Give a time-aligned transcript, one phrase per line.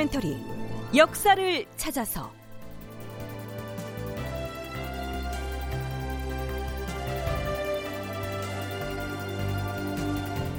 [0.00, 0.42] 다큐멘터리
[0.96, 2.32] 역사를 찾아서.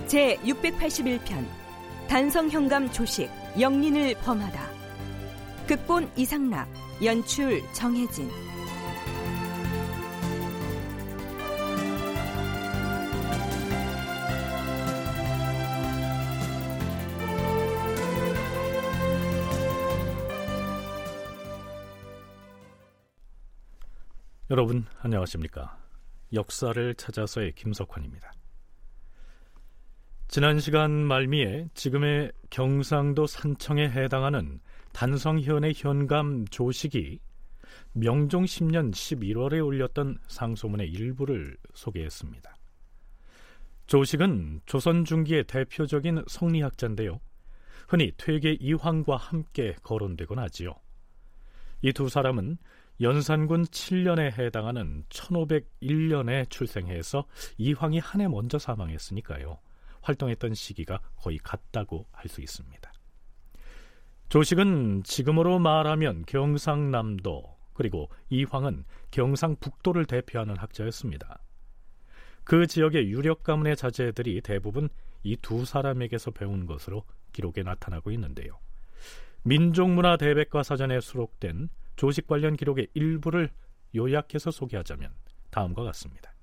[0.05, 1.45] 제 681편
[2.07, 3.29] 단성현감 조식
[3.59, 4.69] 영린을 범하다.
[5.67, 6.67] 극본 이상락
[7.03, 8.29] 연출 정혜진
[24.51, 25.79] 여러분 안녕하십니까?
[26.33, 28.33] 역사를 찾아서의 김석환입니다.
[30.27, 34.59] 지난 시간 말미에 지금의 경상도 산청에 해당하는
[34.91, 37.21] 단성현의 현감 조식이
[37.93, 42.53] 명종 10년 11월에 올렸던 상소문의 일부를 소개했습니다.
[43.87, 47.21] 조식은 조선 중기의 대표적인 성리학자인데요.
[47.87, 50.75] 흔히 퇴계 이황과 함께 거론되곤 하지요.
[51.83, 52.57] 이 두 사람은
[53.01, 57.25] 연산군 7년에 해당하는 1501년에 출생해서
[57.57, 59.59] 이황이 한 해 먼저 사망했으니까요.
[60.01, 62.91] 활동했던 시기가 거의 같다고 할 수 있습니다.
[64.29, 71.41] 조식은 지금으로 말하면 경상남도 그리고 이황은 경상북도를 대표하는 학자였습니다.
[72.43, 74.89] 그 지역의 유력 가문의 자제들이 대부분
[75.23, 78.59] 이 두 사람에게서 배운 것으로 기록에 나타나고 있는데요.
[79.43, 81.69] 민족문화 대백과 사전에 수록된
[82.01, 83.51] 조식 관련 기록의 일부를
[83.95, 85.11] 요약해서 소개하자면
[85.51, 86.33] 다음과 같습니다.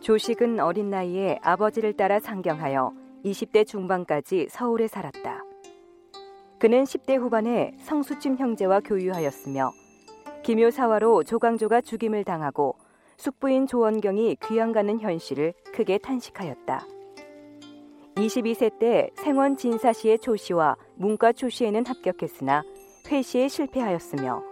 [0.00, 2.92] 조식은 어린 나이에 아버지를 따라 상경하여
[3.24, 5.44] 20대 중반까지 서울에 살았다.
[6.58, 9.70] 그는 10대 후반에 성수찜 형제와 교유하였으며
[10.42, 12.76] 기묘사화로 조광조가 죽임을 당하고
[13.16, 16.93] 숙부인 조원경이 귀양 가는 현실을 크게 탄식하였다.
[18.16, 22.62] 22세 때 생원 진사시의 조시와 문과 초시에는 합격했으나
[23.10, 24.42] 회시에 실패하였으며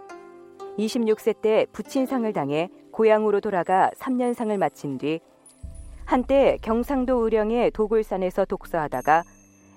[0.77, 5.21] 26세 때 부친상을 당해 고향으로 돌아가 3년상을 마친 뒤
[6.05, 9.23] 한때 경상도 의령의 도굴산에서 독서하다가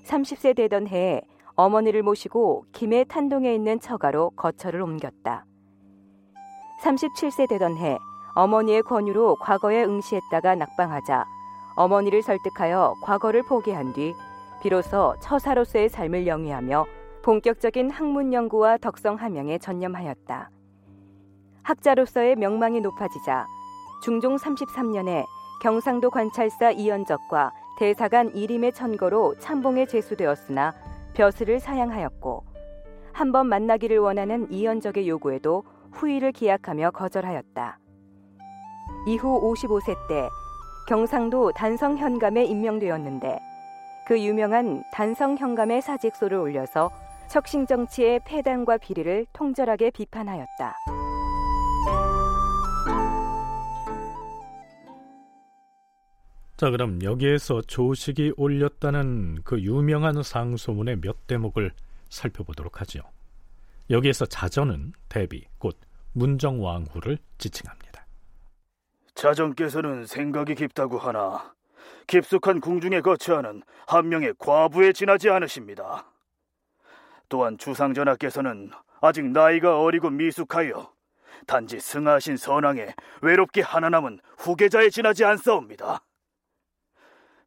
[0.05, 1.23] 30세 되던 해에
[1.55, 5.47] 어머니를 모시고 김해 탄동에 있는 처가로 거처를 옮겼다.
[6.83, 7.99] 37세 되던 해
[8.35, 11.25] 어머니의 권유로 과거에 응시했다가 낙방하자
[11.76, 14.14] 어머니를 설득하여 과거를 포기한 뒤
[14.62, 16.87] 비로소 처사로서의 삶을 영위하며
[17.22, 20.50] 본격적인 학문 연구와 덕성 함양에 전념하였다.
[21.62, 23.47] 학자로서의 명망이 높아지자
[24.03, 25.25] 중종 33년에
[25.62, 30.75] 경상도 관찰사 이연적과 대사관 이림의 천거로 참봉에 제수되었으나
[31.14, 32.44] 벼슬을 사양하였고
[33.12, 37.78] 한 번 만나기를 원하는 이연적의 요구에도 후의를 기약하며 거절하였다.
[39.06, 40.28] 이후 55세 때
[40.87, 43.39] 경상도 단성 현감에 임명되었는데
[44.07, 46.91] 그 유명한 단성 현감의 사직서를 올려서
[47.29, 50.75] 척신 정치의 폐단과 비리를 통절하게 비판하였다.
[56.57, 61.73] 자, 그럼 여기에서 조식이 올렸다는 그 유명한 상소문의 몇 대목을
[62.09, 63.01] 살펴보도록 하죠.
[63.91, 65.77] 여기에서 자전은 대비, 곧
[66.13, 67.86] 문정왕후를 지칭합니다.
[69.16, 71.54] 자전께서는 생각이 깊다고 하나
[72.06, 76.06] 깊숙한 궁중에 거처하는 한 명의 과부에 지나지 않으십니다.
[77.28, 80.93] 또한 주상전하께서는 아직 나이가 어리고 미숙하여
[81.47, 86.03] 단지 승하신 선왕에 외롭게 하나 남은 후계자에 지나지 않사옵니다.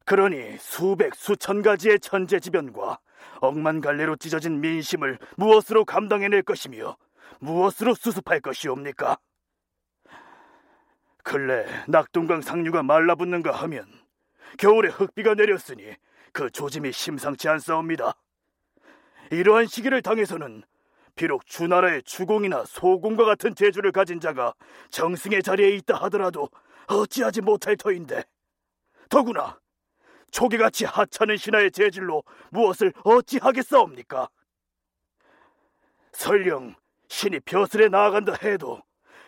[0.05, 2.99] 그러니 수백 수천 가지의 천재지변과
[3.41, 6.97] 억만 갈래로 찢어진 민심을 무엇으로 감당해낼 것이며
[7.39, 9.17] 무엇으로 수습할 것이옵니까?
[11.23, 13.85] 근래 낙동강 상류가 말라붙는가 하면
[14.57, 15.95] 겨울에 흙비가 내렸으니
[16.31, 18.13] 그 조짐이 심상치 않사옵니다.
[19.31, 20.63] 이러한 시기를 당해서는
[21.15, 24.53] 비록 주나라의 주공이나 소공과 같은 재주를 가진 자가
[24.89, 26.49] 정승의 자리에 있다 하더라도
[26.87, 28.23] 어찌하지 못할 터인데
[29.09, 29.59] 더구나
[30.31, 34.29] 조개같이 하찮은 신하의 재질로 무엇을 어찌하겠사옵니까?
[36.13, 36.75] 설령
[37.07, 38.81] 신이 벼슬에 나아간다 해도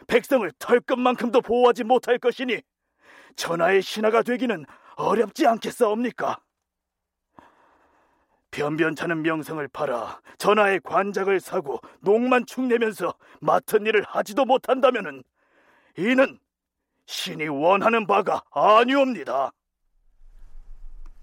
[0.08, 2.62] 백성을 털끝만큼도 보호하지 못할 것이니
[3.36, 4.66] 전하의 신하가 되기는
[4.96, 6.40] 어렵지 않겠사옵니까?
[8.52, 15.24] 변변찮은 명성을 팔아 전하의 관작을 사고 농만 축내면서 맡은 일을 하지도 못한다면은
[15.98, 16.38] 이는
[17.06, 19.52] 신이 원하는 바가 아니옵니다.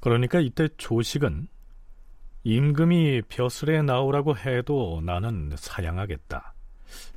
[0.00, 1.48] 그러니까 이때 조식은
[2.44, 6.54] 임금이 벼슬에 나오라고 해도 나는 사양하겠다.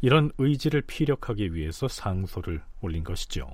[0.02, 3.50] 이런 의지를 피력하기 위해서 상소를 올린 것이죠.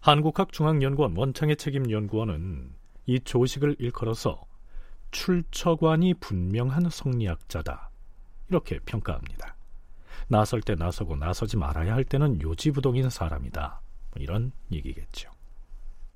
[0.00, 2.72] 한국학중앙연구원 원창의 책임연구원은
[3.06, 4.44] 이 조식을 일컬어서
[5.10, 7.90] 출처관이 분명한 성리학자다.
[8.48, 9.56] 이렇게 평가합니다.
[10.28, 13.80] 나설 때 나서고 나서지 말아야 할 때는 요지부동인 사람이다.
[14.12, 15.31] 뭐 이런 얘기겠죠.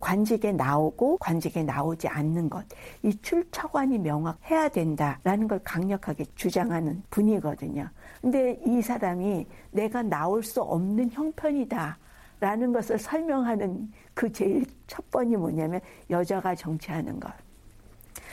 [0.01, 2.67] 관직에 나오고 관직에 나오지 않는 것,
[3.03, 7.89] 이 출처관이 명확해야 된다라는 걸 강력하게 주장하는 분이거든요.
[8.21, 11.99] 근데 이 사람이 내가 나올 수 없는 형편이다.
[12.39, 17.33] 라는 것을 설명하는 그 제일 첫 번이 뭐냐면 여자가 정치하는 것.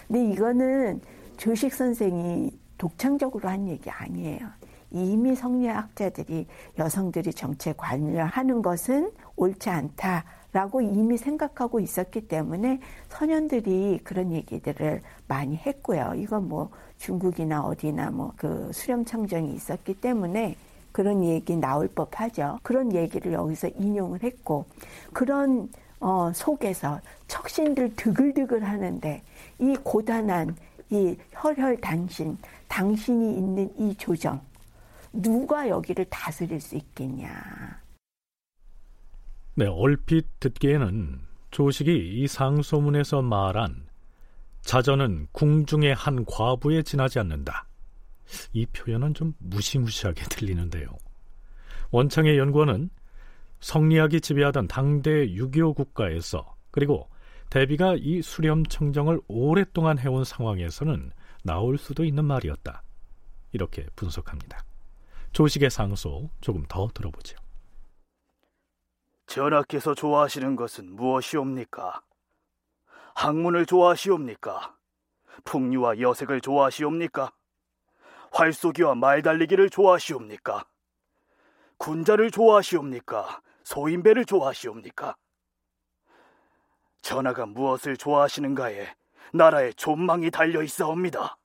[0.08, 1.00] 근데 이거는
[1.38, 4.40] 조식 선생이 독창적으로 한 얘기 아니에요.
[4.92, 6.46] 이미 성리학자들이
[6.78, 12.80] 여성들이 정치에 관여하는 것은 옳지 않다 라고 이미 생각하고 있었기 때문에
[13.10, 16.14] 선현들이 그런 얘기들을 많이 했고요.
[16.16, 16.70] 이건 뭐
[17.00, 20.56] 중국이나 어디나 뭐 그 수렴 청정이 있었기 때문에
[20.92, 22.60] 그런 얘기 나올 법하죠.
[22.62, 24.66] 그런 얘기를 여기서 인용을 했고
[25.12, 25.70] 그런
[26.00, 29.24] 어, 속에서 척신들 드글드글 하는데
[29.60, 30.56] 이 고단한
[30.90, 34.42] 이 혈혈단신 당신이 있는 이 조정
[35.14, 37.83] 누가 여기를 다스릴 수 있겠냐.
[39.56, 41.22] 네, 얼핏 듣기에는
[41.52, 43.88] 조식이 이 상소문에서 말한
[44.62, 47.68] 자전은 궁중의 한 과부에 지나지 않는다.
[48.54, 50.88] 이 표현은 좀 무시무시하게 들리는데요.
[51.92, 52.90] 원창의 연구원은
[53.60, 57.08] 성리학이 지배하던 당대 유교 국가에서 그리고
[57.52, 61.12] 대비가 이 수렴 청정을 오랫동안 해온 상황에서는
[61.44, 62.82] 나올 수도 있는 말이었다.
[63.52, 64.66] 이렇게 분석합니다.
[65.34, 67.43] 조식의 상소 조금 더 들어보죠.
[69.34, 72.04] 전하께서 좋아하시는 것은 무엇이옵니까?
[73.16, 74.78] 학문을 좋아하시옵니까?
[75.44, 77.32] 풍류와 여색을 좋아하시옵니까?
[78.32, 80.68] 활쏘기와 말달리기를 좋아하시옵니까?
[81.78, 83.42] 군자를 좋아하시옵니까?
[83.64, 85.16] 소인배를 좋아하시옵니까?
[87.02, 88.88] 전하가 무엇을 좋아하시는가에
[89.34, 91.38] 나라의 존망이 달려 있사옵니다.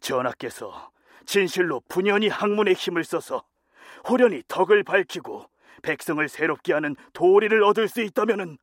[0.00, 0.90] 전하께서
[1.24, 3.44] 진실로 분연히 학문의 힘을 써서
[4.08, 5.48] 호련히 덕을 밝히고
[5.82, 8.58] 백성을 새롭게 하는 도리를 얻을 수 있다면은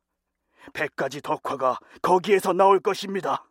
[0.72, 3.48] 백 가지 덕화가 거기에서 나올 것입니다.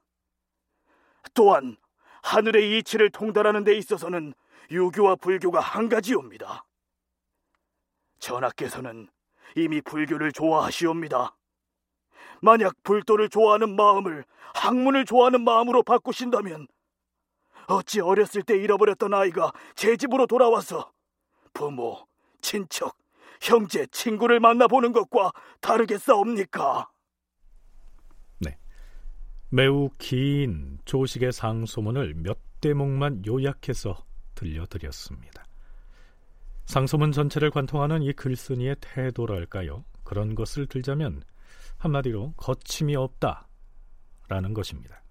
[1.33, 1.77] 또한
[2.23, 4.33] 하늘의 이치를 통달하는 데 있어서는
[4.71, 6.65] 유교와 불교가 한 가지옵니다.
[8.19, 9.07] 전하께서는
[9.56, 11.35] 이미 불교를 좋아하시옵니다.
[12.41, 14.25] 만약 불도를 좋아하는 마음을
[14.56, 16.67] 학문을 좋아하는 마음으로 바꾸신다면
[17.67, 20.91] 어찌 어렸을 때 잃어버렸던 아이가 제 집으로 돌아와서
[21.53, 22.07] 부모,
[22.41, 22.97] 친척,
[23.42, 26.90] 형제, 친구를 만나보는 것과 다르겠사옵니까?
[28.40, 28.58] 네.
[29.50, 34.06] 매우 긴 조식의 상소문을 몇 대목만 요약해서
[34.36, 35.46] 들려드렸습니다.
[36.66, 39.86] 상소문 전체를 관통하는 이 글쓴이의 태도랄까요?
[40.04, 41.24] 그런 것을 들자면
[41.78, 43.48] 한마디로 거침이 없다
[44.28, 45.05] 라는 것입니다.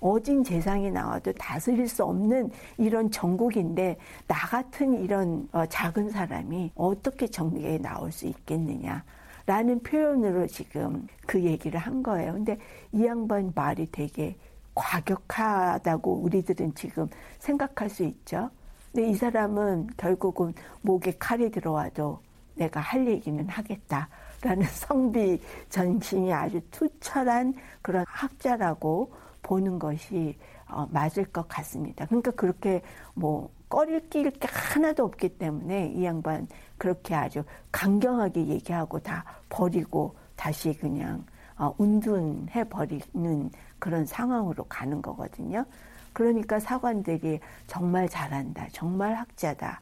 [0.00, 7.26] 어진 재상이 나와도 다스릴 수 없는 이런 전국인데 나 같은 이런 어, 작은 사람이 어떻게
[7.26, 9.04] 정계에 나올 수 있겠느냐.
[9.46, 12.34] 라는 표현으로 지금 그 얘기를 한 거예요.
[12.34, 12.56] 근데
[12.92, 14.36] 이 양반 말이 되게
[14.74, 17.08] 과격하다고 우리들은 지금
[17.38, 18.48] 생각할 수 있죠.
[18.92, 22.20] 근데 이 사람은 결국은 목에 칼이 들어와도
[22.54, 29.12] 내가 할 얘기는 하겠다라는 성비 전신이 아주 투철한 그런 학자라고
[29.50, 30.36] 보는 것이
[30.68, 32.06] 어, 맞을 것 같습니다.
[32.06, 32.82] 그러니까 그렇게
[33.14, 36.46] 뭐 꺼릴 게 하나도 없기 때문에 이 양반
[36.78, 37.42] 그렇게 아주
[37.72, 41.24] 강경하게 얘기하고 다 버리고 다시 그냥
[41.58, 45.64] 어, 운둔해 버리는 그런 상황으로 가는 거거든요.
[46.12, 49.80] 그러니까 사관들이 정말 잘한다, 정말 학자다.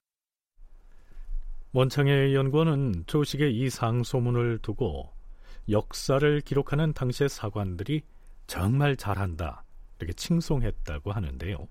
[1.73, 5.11] 원창의 연구원은 조식의 이 상소문을 두고
[5.69, 8.03] 역사를 기록하는 당시의 사관들이
[8.49, 9.63] 정말 잘한다
[9.99, 11.69] 이렇게 칭송했다고 하는데요.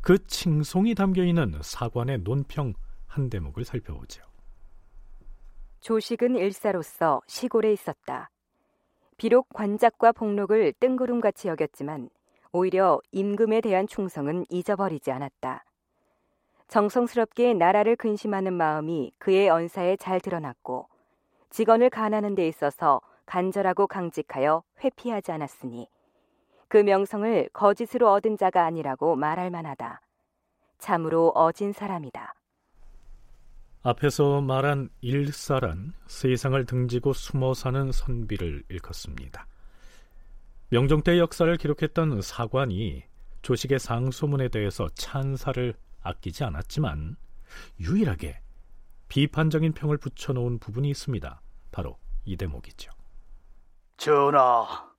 [0.00, 2.74] 그 칭송이 담겨 있는 사관의 논평
[3.06, 4.22] 한 대목을 살펴보죠.
[5.80, 8.30] 조식은 일사로서 시골에 있었다.
[9.16, 12.10] 비록 관작과 복록을 뜬구름같이 여겼지만
[12.52, 15.64] 오히려 임금에 대한 충성은 잊어버리지 않았다.
[16.68, 20.88] 정성스럽게 나라를 근심하는 마음이 그의 언사에 잘 드러났고
[21.50, 25.88] 직원을 간하는 데 있어서 간절하고 강직하여 회피하지 않았으니
[26.68, 30.00] 그 명성을 거짓으로 얻은 자가 아니라고 말할 만하다.
[30.78, 32.34] 참으로 어진 사람이다.
[33.82, 39.46] 앞에서 말한 일사란 세상을 등지고 숨어 사는 선비를 일컫습니다.
[40.70, 43.04] 명종 때 역사를 기록했던 사관이
[43.42, 47.16] 조식의 상소문에 대해서 찬사를 아끼지 않았지만
[47.78, 48.40] 유일하게
[49.06, 51.40] 비판적인 평을 붙여놓은 부분이 있습니다.
[51.70, 52.95] 바로 이 대목이죠.
[53.96, 54.90] 전하,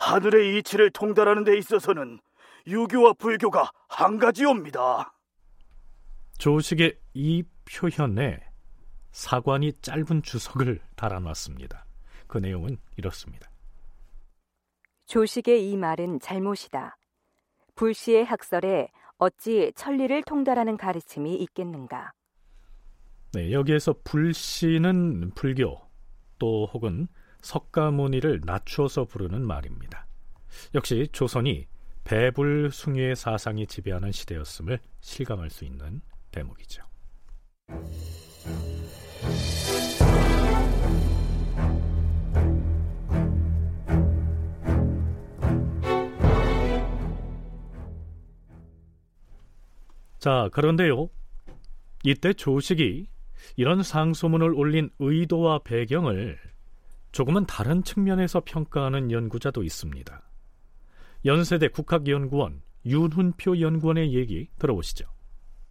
[0.00, 2.18] 하늘의 이치를 통달하는 데 있어서는
[2.66, 5.14] 유교와 불교가 한 가지옵니다.
[6.38, 8.40] 조식의 이 표현에
[9.12, 11.84] 사관이 짧은 주석을 달아놨습니다.
[12.26, 13.50] 그 내용은 이렇습니다.
[15.06, 16.96] 조식의 이 말은 잘못이다.
[17.74, 22.12] 불시의 학설에 어찌 천리를 통달하는 가르침이 있겠는가?
[23.34, 25.80] 네, 여기에서 불시는 불교
[26.38, 27.08] 또 혹은
[27.42, 30.06] 석가모니를 낮추어서 부르는 말입니다.
[30.74, 31.66] 역시 조선이
[32.04, 36.82] 배불숭유의 사상이 지배하는 시대였음을 실감할 수 있는 대목이죠.
[50.18, 51.10] 자, 그런데요.
[52.04, 53.08] 이때 조식이
[53.56, 56.38] 이런 상소문을 올린 의도와 배경을
[57.12, 60.22] 조금은 다른 측면에서 평가하는 연구자도 있습니다.
[61.24, 65.04] 연세대 국학연구원 윤훈표 연구원의 얘기 들어보시죠.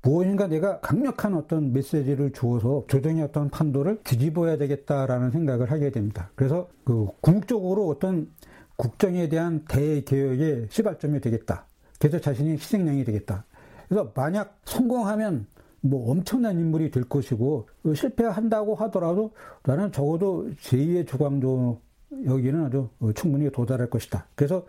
[0.03, 6.31] 무엇인가 내가 강력한 어떤 메시지를 주어서 조정의 어떤 판도를 뒤집어야 되겠다라는 생각을 하게 됩니다.
[6.35, 8.31] 그래서 그 궁극적으로 어떤
[8.77, 11.67] 국정에 대한 대개혁의 시발점이 되겠다.
[11.99, 13.45] 그래서 자신이 희생양이 되겠다.
[13.87, 15.45] 그래서 만약 성공하면
[15.81, 19.31] 뭐 엄청난 인물이 될 것이고 실패한다고 하더라도
[19.63, 21.79] 나는 적어도 제2의 주광조
[22.25, 24.27] 여기는 아주 충분히 도달할 것이다.
[24.35, 24.65] 그래서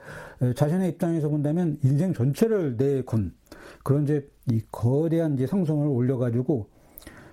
[0.57, 3.35] 자신의 입장에서 본다면 인생 전체를 내건
[3.83, 6.69] 그런 이제 이 거대한 이제 상성을 올려가지고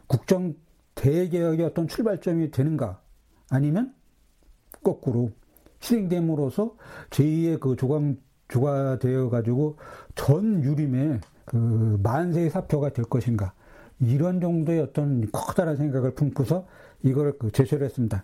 [0.07, 0.55] 국정
[0.95, 2.99] 대개혁의 어떤 출발점이 되는가
[3.49, 3.93] 아니면
[4.83, 5.31] 거꾸로
[5.79, 6.75] 실행됨으로써
[7.11, 9.77] 제2의 그 조광주가 되어 가지고
[10.15, 13.53] 전 유림의 그 만세의 사표가 될 것인가
[14.01, 16.65] 이런 정도의 어떤 커다란 생각을 품고서
[17.03, 18.23] 이걸 그 제시를 했습니다.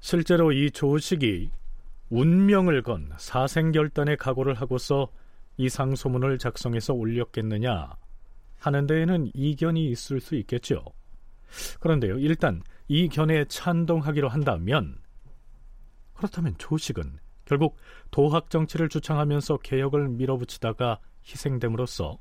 [0.00, 1.50] 실제로 이 조식이
[2.08, 5.08] 운명을 건 사생결단의 각오를 하고서
[5.56, 7.94] 이 상소문을 작성해서 올렸겠느냐
[8.58, 10.84] 하는 데에는 이견이 있을 수 있겠죠.
[11.80, 14.96] 그런데요, 일단 이 견해에 찬동하기로 한다면
[16.14, 17.76] 그렇다면 조식은 결국
[18.10, 22.18] 도학 정치를 주창하면서 개혁을 밀어붙이다가 희생됨으로써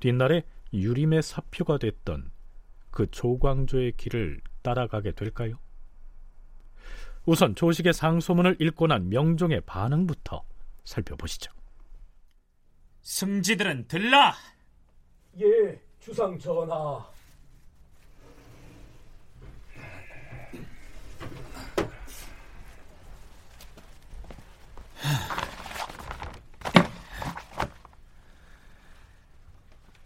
[0.00, 2.30] 뒷날에 유림의 사표가 됐던
[2.90, 5.58] 그 조광조의 길을 따라가게 될까요?
[7.26, 10.44] 우선 조식의 상소문을 읽고 난 명종의 반응부터
[10.84, 11.52] 살펴보시죠.
[13.02, 14.34] 승지들은 들라.
[15.40, 17.14] 예, 주상 전하.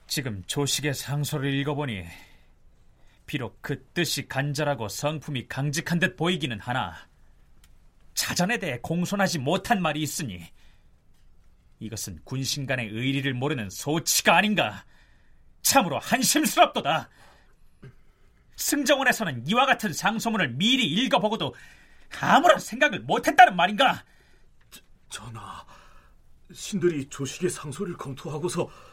[0.09, 2.03] 지금 조식의 상소를 읽어보니
[3.27, 6.97] 비록 그 뜻이 간절하고 성품이 강직한 듯 보이기는 하나
[8.15, 10.51] 자전에 대해 공손하지 못한 말이 있으니
[11.79, 14.85] 이것은 군신 간의 의리를 모르는 소치가 아닌가?
[15.61, 17.11] 참으로 한심스럽도다.
[18.57, 21.55] 승정원에서는 이와 같은 상소문을 미리 읽어보고도
[22.19, 24.03] 아무런 생각을 못했다는 말인가?
[25.11, 25.65] 전하
[26.53, 28.88] 신들이 조식의 상소를 검토하고서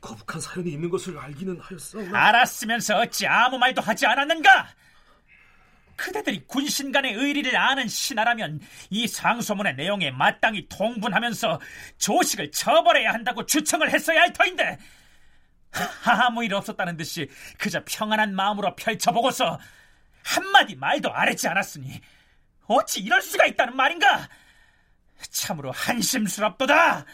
[0.00, 4.68] 거북한 사연이 있는 것을 알기는 하였사오나 알았으면서 어찌 아무 말도 하지 않았는가?
[5.96, 11.60] 그대들이 군신 간의 의리를 아는 신하라면 이 상소문의 내용에 마땅히 통분하면서
[11.98, 14.78] 조식을 처벌해야 한다고 주청을 했어야 할 터인데
[16.06, 17.28] 아무 일 없었다는 듯이
[17.58, 19.58] 그저 평안한 마음으로 펼쳐보고서
[20.24, 22.00] 한마디 말도 안 했지 않았으니
[22.66, 24.28] 어찌 이럴 수가 있다는 말인가?
[25.30, 27.04] 참으로 한심스럽도다.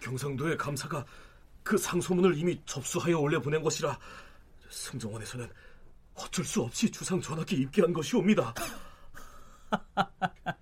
[0.00, 1.04] 경상도의 감사가
[1.68, 3.98] 그 상소문을 이미 접수하여 올려 보낸 것이라
[4.70, 5.52] 승정원에서는
[6.14, 8.54] 어쩔 수 없이 주상 전하께 입기한 것이옵니다.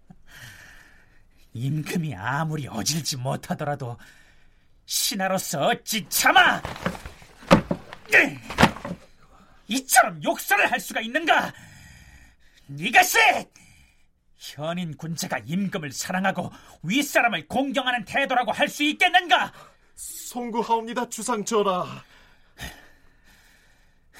[1.54, 3.96] 임금이 아무리 어질지 못하더라도
[4.86, 6.60] 신하로서 어찌 참아!
[9.68, 11.52] 이처럼 욕설을 할 수가 있는가?
[12.76, 13.18] 이것이
[14.38, 16.50] 현인 군자가 임금을 사랑하고
[16.82, 19.52] 윗사람을 공경하는 태도라고 할 수 있겠는가?
[19.96, 22.04] 송구하옵니다, 주상 전하.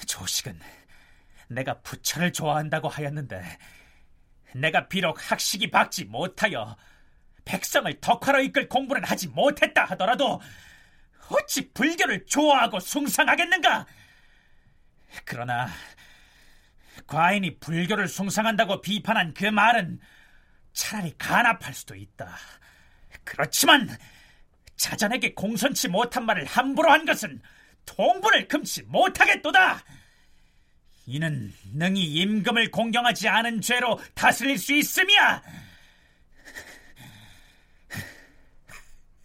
[0.05, 0.59] 조식은
[1.49, 3.41] 내가 부처를 좋아한다고 하였는데
[4.55, 6.75] 내가 비록 학식이 박지 못하여
[7.45, 10.41] 백성을 덕화로 이끌 공부는 하지 못했다 하더라도
[11.29, 13.85] 어찌 불교를 좋아하고 숭상하겠는가?
[15.25, 15.67] 그러나
[17.05, 19.99] 과인이 불교를 숭상한다고 비판한 그 말은
[20.73, 22.35] 차라리 간합할 수도 있다.
[23.23, 23.89] 그렇지만
[24.77, 27.41] 자전에게 공손치 못한 말을 함부로 한 것은
[27.85, 29.83] 통분을 금치 못하겠도다.
[31.07, 35.41] 이는 능히 임금을 공경하지 않은 죄로 다스릴 수 있음이야.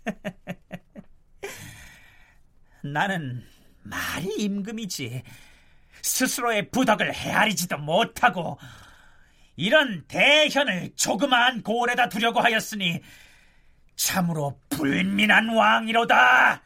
[2.84, 3.46] 나는
[3.82, 5.22] 말이 임금이지
[6.02, 8.58] 스스로의 부덕을 헤아리지도 못하고
[9.56, 13.00] 이런 대현을 조그마한 고을에다 두려고 하였으니
[14.06, 16.60] 참으로 불민한 왕이로다.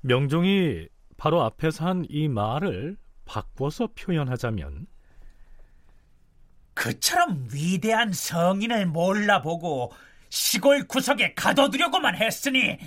[0.00, 2.96] 명종이 바로 앞에서 한 이 말을
[3.26, 4.86] 바꿔서 표현하자면
[6.74, 9.92] 그처럼 위대한 성인을 몰라보고
[10.30, 12.78] 시골 구석에 가둬두려고만 했으니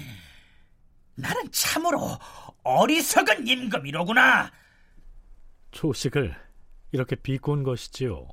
[1.16, 2.18] 나는 참으로
[2.64, 4.52] 어리석은 임금이로구나.
[5.72, 6.36] 조식을
[6.92, 8.28] 이렇게 비꼰 것이지요.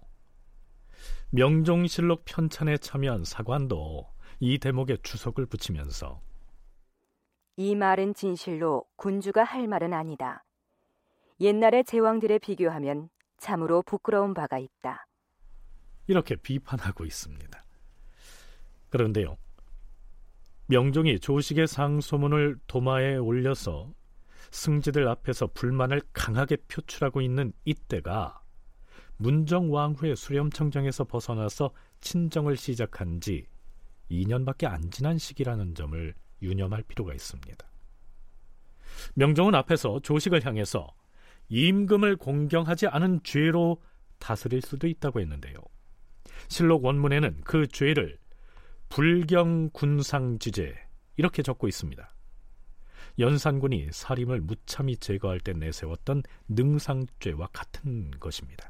[1.33, 4.09] 명종실록 편찬에 참여한 사관도
[4.41, 6.21] 이 대목에 주석을 붙이면서
[7.57, 10.45] 이 말은 진실로 군주가 할 말은 아니다.
[11.41, 15.07] 옛날의 제왕들에 비교하면 참으로 부끄러운 바가 있다.
[16.09, 17.65] 이렇게 비판하고 있습니다.
[18.89, 19.37] 그런데요.
[20.67, 23.93] 명종이 조식의 상소문을 도마에 올려서
[24.51, 28.40] 승지들 앞에서 불만을 강하게 표출하고 있는 이때가
[29.21, 33.47] 문정 왕후의 수렴청정에서 벗어나서 친정을 시작한 지
[34.11, 37.67] 2년밖에 안 지난 시기라는 점을 유념할 필요가 있습니다.
[39.15, 40.89] 명종은 앞에서 조식을 향해서
[41.51, 43.83] 임금을 공경하지 않은 죄로
[44.19, 45.57] 다스릴 수도 있다고 했는데요.
[46.49, 48.19] 실록 원문에는 그 죄를
[48.89, 50.75] 불경 군상지제
[51.19, 52.09] 이렇게 적고 있습니다.
[53.19, 58.70] 연산군이 살림을 무참히 제거할 때 내세웠던 능상죄와 같은 것입니다.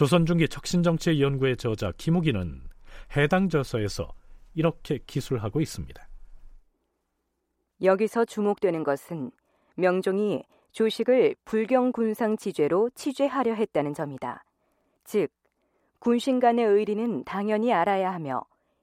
[0.00, 2.62] 조선 중기 척신정치 연구의 저자 김우기는
[3.18, 4.08] 해당 저서에서
[4.54, 6.08] 이렇게 기술하고 있습니다.
[7.82, 9.30] 여기서 주목되는 것은
[9.74, 14.42] 명종이 조식을 불경 군상 지죄로 치죄하려 했다는 점이다.
[15.04, 15.30] 즉,
[15.98, 18.40] 군신 간의 의리는 당연히 알아야 하며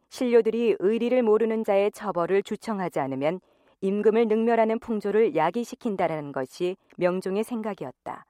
[0.09, 3.39] 신료들이 의리를 모르는 자의 처벌을 주청하지 않으면
[3.81, 8.27] 임금을 능멸하는 풍조를 야기시킨다라는 것이 명종의 생각이었다.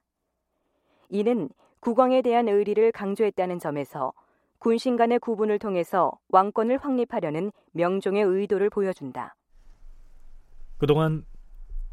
[1.10, 4.14] 이는 국왕에 대한 의리를 강조했다는 점에서
[4.60, 9.36] 군신 간의 구분을 통해서 왕권을 확립하려는 명종의 의도를 보여준다.
[10.78, 11.26] 그동안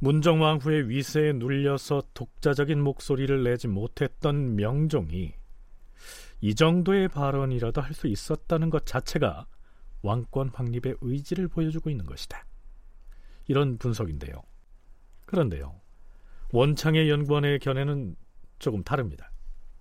[0.00, 5.34] 문정왕후의 위세에 눌려서 독자적인 목소리를 내지 못했던 명종이
[6.40, 9.46] 이 정도의 발언이라도 할 수 있었다는 것 자체가
[10.02, 12.44] 왕권 확립의 의지를 보여주고 있는 것이다.
[13.46, 14.42] 이런 분석인데요.
[15.24, 15.80] 그런데요.
[16.52, 18.16] 원창의 연구원의 견해는
[18.58, 19.30] 조금 다릅니다.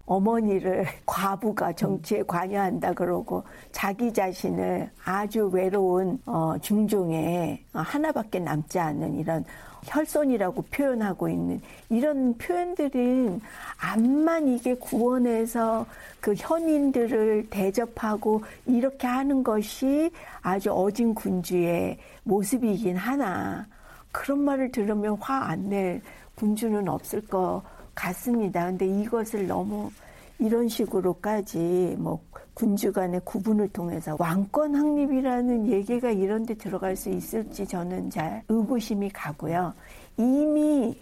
[0.06, 9.46] 어머니를 과부가 정치에 관여한다 그러고 자기 자신을 아주 외로운 어, 중종에 하나밖에 남지 않은 이런
[9.86, 13.42] 혈손이라고 표현하고 있는 이런 표현들은
[13.78, 15.86] 암만 이게 구원해서
[16.22, 20.10] 그 현인들을 대접하고 이렇게 하는 것이
[20.42, 23.66] 아주 어진 군주의 모습이긴 하나
[24.13, 26.02] 그런 말을 들으면 화 안 낼
[26.36, 27.62] 군주는 없을 것
[27.95, 28.65] 같습니다.
[28.65, 29.91] 근데 이것을 너무
[30.39, 32.21] 이런 식으로까지 뭐
[32.53, 39.10] 군주 간의 구분을 통해서 왕권 확립이라는 얘기가 이런 데 들어갈 수 있을지 저는 잘 의구심이
[39.10, 39.73] 가고요.
[40.17, 40.95] 이미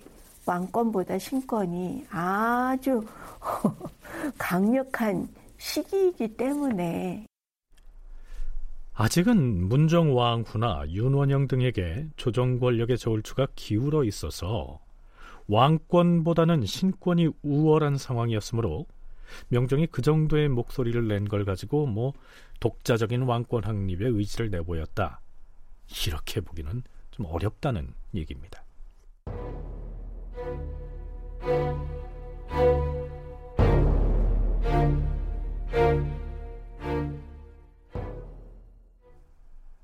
[0.45, 3.03] 왕권보다 신권이 아주
[4.37, 5.27] 강력한
[5.57, 7.25] 시기이기 때문에
[8.93, 14.79] 아직은 문정왕후나 윤원영 등에게 조정 권력의 저울추가 기울어 있어서
[15.47, 18.85] 왕권보다는 신권이 우월한 상황이었으므로
[19.49, 22.13] 명종이 그 정도의 목소리를 낸 걸 가지고 뭐
[22.59, 25.21] 독자적인 왕권 확립의 의지를 내보였다.
[26.07, 28.63] 이렇게 보기는 좀 어렵다는 얘기입니다.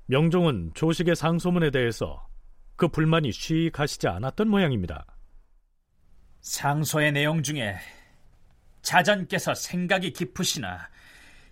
[0.06, 2.26] 명종은 조식의 상소문에 대해서
[2.76, 5.04] 그 불만이 쉬 가시지 않았던 모양입니다.
[6.40, 7.78] 상소의 내용 중에
[8.82, 10.88] 자전께서 생각이 깊으시나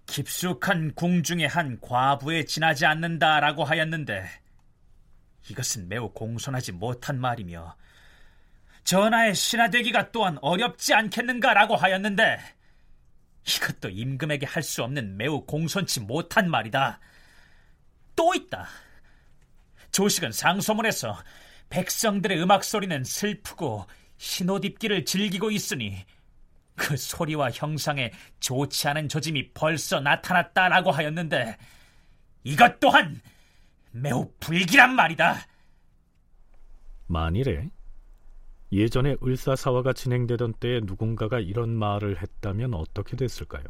[0.07, 4.27] 깊숙한 궁중의 한 과부에 지나지 않는다라고 하였는데
[5.51, 7.77] 이것은 매우 공손하지 못한 말이며
[8.85, 12.39] 전하의 신하되기가 또한 어렵지 않겠는가라고 하였는데
[13.47, 16.99] 이것도 임금에게 할 수 없는 매우 공손치 못한 말이다.
[18.17, 18.67] 또 있다.
[19.93, 21.17] 조식은 상소문에서
[21.69, 23.87] 백성들의 음악 소리는 슬프고
[24.65, 26.05] 입기를 즐기고 있으니
[26.75, 31.57] 그 소리와 형상에 좋지 않은 조짐이 벌써 나타났다라고 하였는데
[32.45, 33.21] 이것 또한
[33.91, 35.37] 매우 불길한 말이다.
[37.07, 37.71] 만일에
[38.73, 43.65] 예전에 을사사화가 진행되던 때에 누군가가 이런 말을 했다면 어떻게 됐을까요?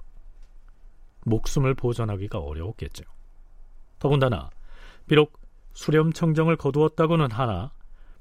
[1.25, 3.05] 목숨을 보존하기가 어려웠겠죠.
[3.99, 4.51] 더군다나
[5.07, 5.39] 비록
[5.75, 7.73] 수렴청정을 거두었다고는 하나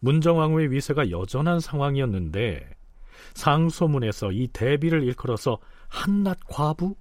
[0.05, 2.69] 문정왕후의 위세가 여전한 상황이었는데
[3.33, 6.95] 상소문에서 이 대비를 일컬어서 한낱 과부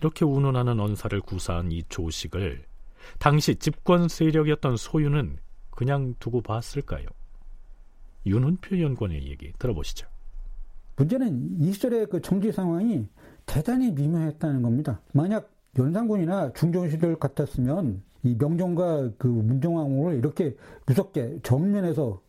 [0.00, 2.64] 이렇게 운운하는 언사를 구사한 이 조식을
[3.20, 5.38] 당시 집권 세력이었던 소유는
[5.70, 7.06] 그냥 두고 봤을까요?
[8.26, 10.08] 윤은표 연구원의 얘기 들어보시죠.
[10.96, 13.06] 문제는 이 시절의 그 정치 상황이
[13.46, 15.00] 대단히 미묘했다는 겁니다.
[15.12, 20.56] 만약 연산군이나 중종시절 같았으면 이 명종과 그 문정왕후를 이렇게
[20.86, 22.20] 무섭게 정면에서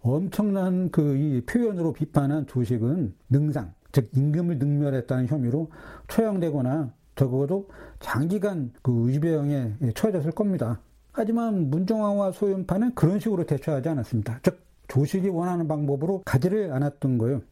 [0.00, 5.70] 엄청난 그 이 표현으로 비판한 조식은 능상, 즉 임금을 능멸했다는 혐의로
[6.08, 7.68] 처형되거나 적어도
[8.00, 10.80] 장기간 그 의병에 처해졌을 겁니다.
[11.12, 14.40] 하지만 문정왕과 소윤파는 그런 식으로 대처하지 않았습니다.
[14.42, 17.42] 즉 조식이 원하는 방법으로 가지를 않았던 거예요.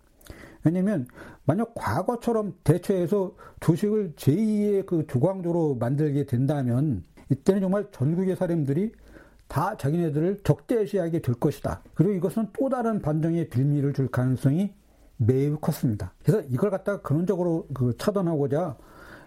[0.65, 1.07] 왜냐면
[1.45, 8.93] 만약 과거처럼 대처해서 조식을 제2의 그 조광조로 만들게 된다면 이때는 정말 전국의 사람들이
[9.49, 11.83] 다 자기네들을 적대시하게 될 것이다.
[11.95, 14.73] 그리고 이것은 또 다른 반정의 빌미를 줄 가능성이
[15.16, 16.14] 매우 컸습니다.
[16.23, 18.77] 그래서 이걸 갖다가 근원적으로 그 차단하고자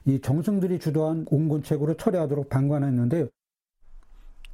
[0.05, 3.27] 이 정승들이 주도한 온건책으로 처리하도록 방관했는데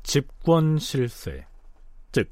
[0.04, 1.46] 집권 실세,
[2.12, 2.30] 즉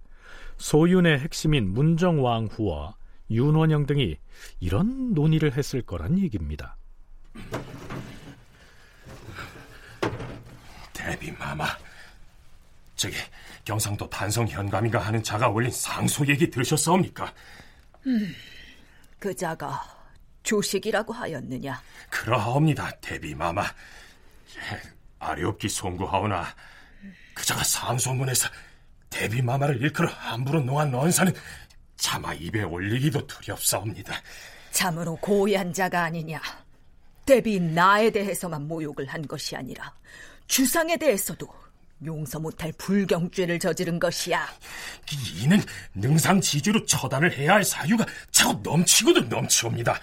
[0.57, 2.95] 소윤의 핵심인 문정왕후와
[3.29, 4.17] 윤원영 등이
[4.59, 6.77] 이런 논의를 했을 거란 얘기입니다.
[11.07, 11.65] 대비마마,
[12.97, 13.15] 저기
[13.63, 17.33] 경상도 단성 현감이가 하는 자가 올린 상소 얘기 들으셨사옵니까?
[18.07, 18.35] 음,
[19.17, 19.83] 그 자가
[20.43, 21.81] 조식이라고 하였느냐?
[22.09, 23.63] 그러하옵니다, 대비 마마.
[25.19, 26.45] 아래옵기 송구하오나
[27.33, 28.49] 그 자가 상소문에서
[29.09, 31.33] 대비 마마를 일컬어 함부로 놓은 언사는
[31.95, 34.13] 차마 입에 올리기도 두렵사옵니다.
[34.71, 36.41] 참으로 고의한 자가 아니냐.
[37.27, 39.93] 대비 나에 대해서만 모욕을 한 것이 아니라
[40.47, 41.47] 주상에 대해서도
[42.05, 44.47] 용서 못할 불경죄를 저지른 것이야.
[45.35, 45.61] 이는
[45.93, 49.99] 능상지주로 처단을 해야 할 사유가 차고 넘치고도 넘치옵니다.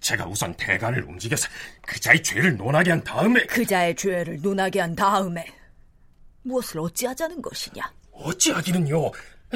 [0.00, 1.48] 제가 우선 대간을 움직여서
[1.82, 5.46] 그자의 죄를 논하게 한 다음에 그자의 죄를 논하게 한 다음에
[6.42, 7.92] 무엇을 어찌하자는 것이냐?
[8.12, 9.12] 어찌하기는요.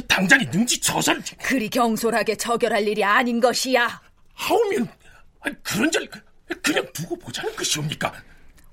[0.07, 4.01] 당장이 능지처절 그리 경솔하게 처결할 일이 아닌 것이야.
[4.35, 4.89] 하오면
[5.63, 6.09] 그런 절
[6.63, 8.13] 그냥 두고 보자는 것이옵니까?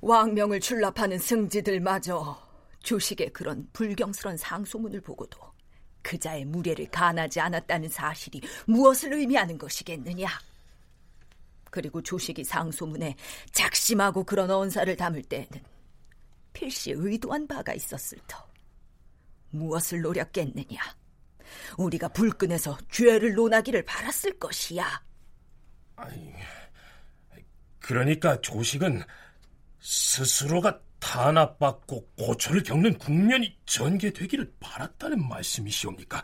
[0.02, 2.48] 왕명을 출납하는 승지들마저
[2.84, 5.40] 주식의 그런 불경스런 상소문을 보고도
[6.02, 10.28] 그자의 무례를 간하지 않았다는 사실이 무엇을 의미하는 것이겠느냐?
[11.70, 13.16] 그리고 조식이 상소문에
[13.52, 15.64] 작심하고 그런 언사를 담을 때에는
[16.54, 18.48] 필시 의도한 바가 있었을 터.
[19.50, 20.80] 무엇을 노렸겠느냐?
[21.78, 25.04] 우리가 불끈해서 죄를 논하기를 바랐을 것이야.
[25.98, 26.34] 아니,
[27.88, 29.02] 그러니까 조식은
[29.80, 36.22] 스스로가 탄압받고 고초를 겪는 국면이 전개되기를 바랐다는 말씀이시옵니까?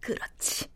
[0.00, 0.66] 그렇지.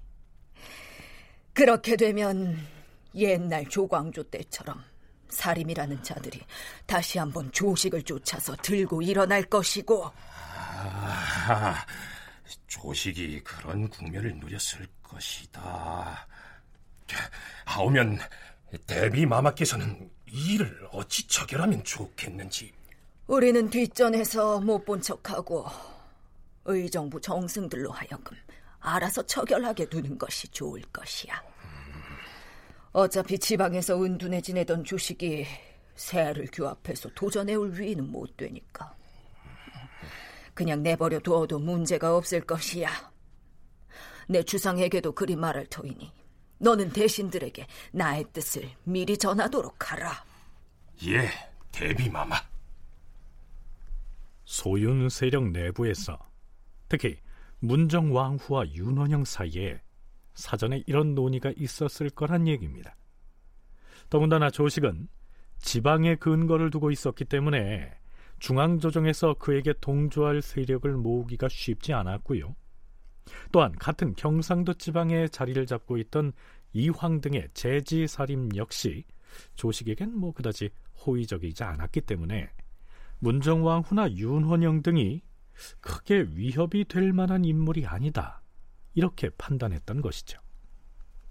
[1.52, 2.66] 그렇게 되면
[3.14, 4.82] 옛날 조광조 때처럼
[5.28, 6.40] 사림이라는 자들이
[6.86, 10.10] 다시 한번 조식을 쫓아서 들고 일어날 것이고
[10.56, 11.84] 아,
[12.68, 16.26] 조식이 그런 국면을 누렸을 것이다.
[17.66, 18.18] 하오면
[18.86, 22.72] 대비 마마께서는 이 일을 어찌 처결하면 좋겠는지.
[23.26, 25.66] 우리는 뒷전에서 못 본 척하고
[26.64, 28.36] 의정부 정승들로 하여금
[28.80, 31.42] 알아서 처결하게 두는 것이 좋을 것이야.
[32.92, 35.46] 어차피 지방에서 은둔해 지내던 주식이
[35.94, 38.94] 새를 규합해서 도전해올 위는 못 되니까.
[40.54, 42.88] 그냥 내버려 두어도 문제가 없을 것이야.
[44.28, 46.10] 내 주상에게도 그리 말할 터이니
[46.62, 50.25] 너는 대신들에게 나의 뜻을 미리 전하도록 하라.
[51.07, 51.29] 예,
[51.72, 52.37] 대비마마.
[54.44, 56.18] 소윤 세력 내부에서
[56.88, 57.18] 특히
[57.59, 59.83] 문정 왕후와 윤원영 사이에
[60.35, 62.96] 사전에 이런 논의가 있었을 거란 얘기입니다.
[64.09, 65.09] 더군다나 조식은
[65.59, 67.92] 지방의 근거를 두고 있었기 때문에
[68.38, 72.55] 중앙조정에서 그에게 동조할 세력을 모으기가 쉽지 않았고요.
[73.50, 76.32] 또한 같은 경상도 지방에 자리를 잡고 있던
[76.72, 79.04] 이황 등의 제지 사림 역시
[79.54, 80.70] 조식에겐 뭐 그다지
[81.04, 82.50] 호의적이지 않았기 때문에
[83.18, 85.22] 문정왕후나 윤헌영 등이
[85.80, 88.42] 크게 위협이 될 만한 인물이 아니다
[88.94, 90.40] 이렇게 판단했던 것이죠.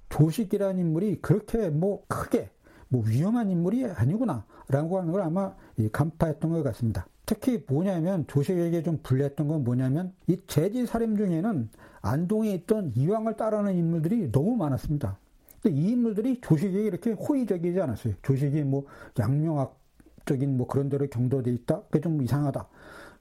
[0.10, 2.51] 조식이라는 인물이 그렇게 뭐 크게
[2.89, 5.56] 뭐 위험한 인물이 아니구나라고 하는 걸 아마
[5.91, 7.08] 간파했던 것 같습니다.
[7.32, 11.70] 특히 뭐냐면 조식에게 좀 불리했던 건 뭐냐면 이 제지 사림 중에는
[12.02, 15.17] 안동에 있던 이왕을 따르는 인물들이 너무 많았습니다.
[15.62, 18.15] 근데 이 인물들이 조식에게 이렇게 호의적이지 않았어요.
[18.22, 18.86] 조식이 뭐
[19.17, 21.84] 양명학적인 뭐 그런 데로 경도돼 있다.
[21.84, 22.67] 그게 좀 이상하다.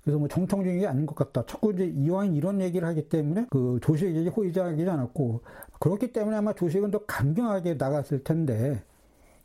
[0.02, 1.46] 그래서 뭐 정통적인 게 아닌 것 같다.
[1.46, 5.42] 자꾸 이제 이왕 이런 얘기를 하기 때문에 그 조식에게 호의적이지 않았고
[5.78, 8.82] 그렇기 때문에 아마 조식은 더 강경하게 나갔을 텐데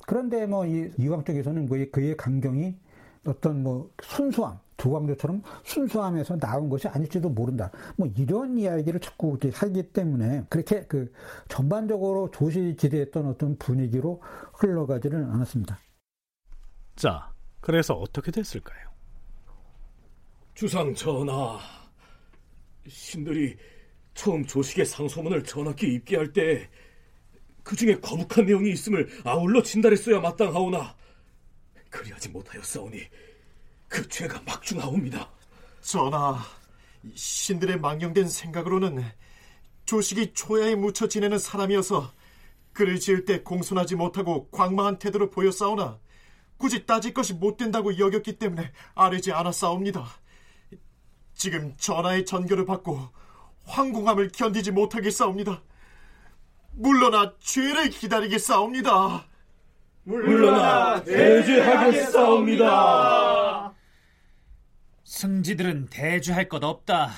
[0.07, 2.75] 그런데 뭐 이 이왕 쪽에서는 뭐 그의 강경이
[3.25, 7.71] 어떤 뭐 순수함, 조광조처럼 순수함에서 나온 것이 아닐지도 모른다.
[7.97, 11.11] 뭐 이런 이야기를 자꾸 하기 때문에 그렇게 그
[11.47, 14.21] 전반적으로 조시지대했던 어떤 분위기로
[14.53, 15.79] 흘러가지는 않았습니다.
[16.95, 18.89] 자, 그래서 어떻게 됐을까요?
[20.53, 21.59] 주상 전하,
[22.87, 23.57] 신들이
[24.13, 26.69] 처음 조식의 상소문을 전하께 입게할 때
[27.65, 30.95] 그 중에 거북한 내용이 있음을 아울러 진달했어야 마땅하오나
[31.95, 33.07] 그리하지 못하였사오니
[33.87, 35.29] 그 죄가 막중하옵니다.
[35.81, 36.39] 전하,
[37.13, 39.03] 신들의 망령된 생각으로는
[39.85, 42.11] 조식이 초야에 묻혀 지내는 사람이어서
[42.73, 45.99] 글을 지을 때 공손하지 못하고 광망한 태도를 보였사오나
[46.57, 50.05] 굳이 따질 것이 못 된다고 여겼기 때문에 아뢰지 않았사옵니다.
[51.33, 53.09] 지금 전하의 전결을 받고
[53.63, 55.61] 황궁함을 견디지 못하겠사옵니다.
[56.73, 59.27] 물러나 죄를 기다리겠사옵니다.
[60.05, 63.73] 물러나 대죄하겠사옵니다.
[65.03, 67.11] 승지들은 대주할 것 없다.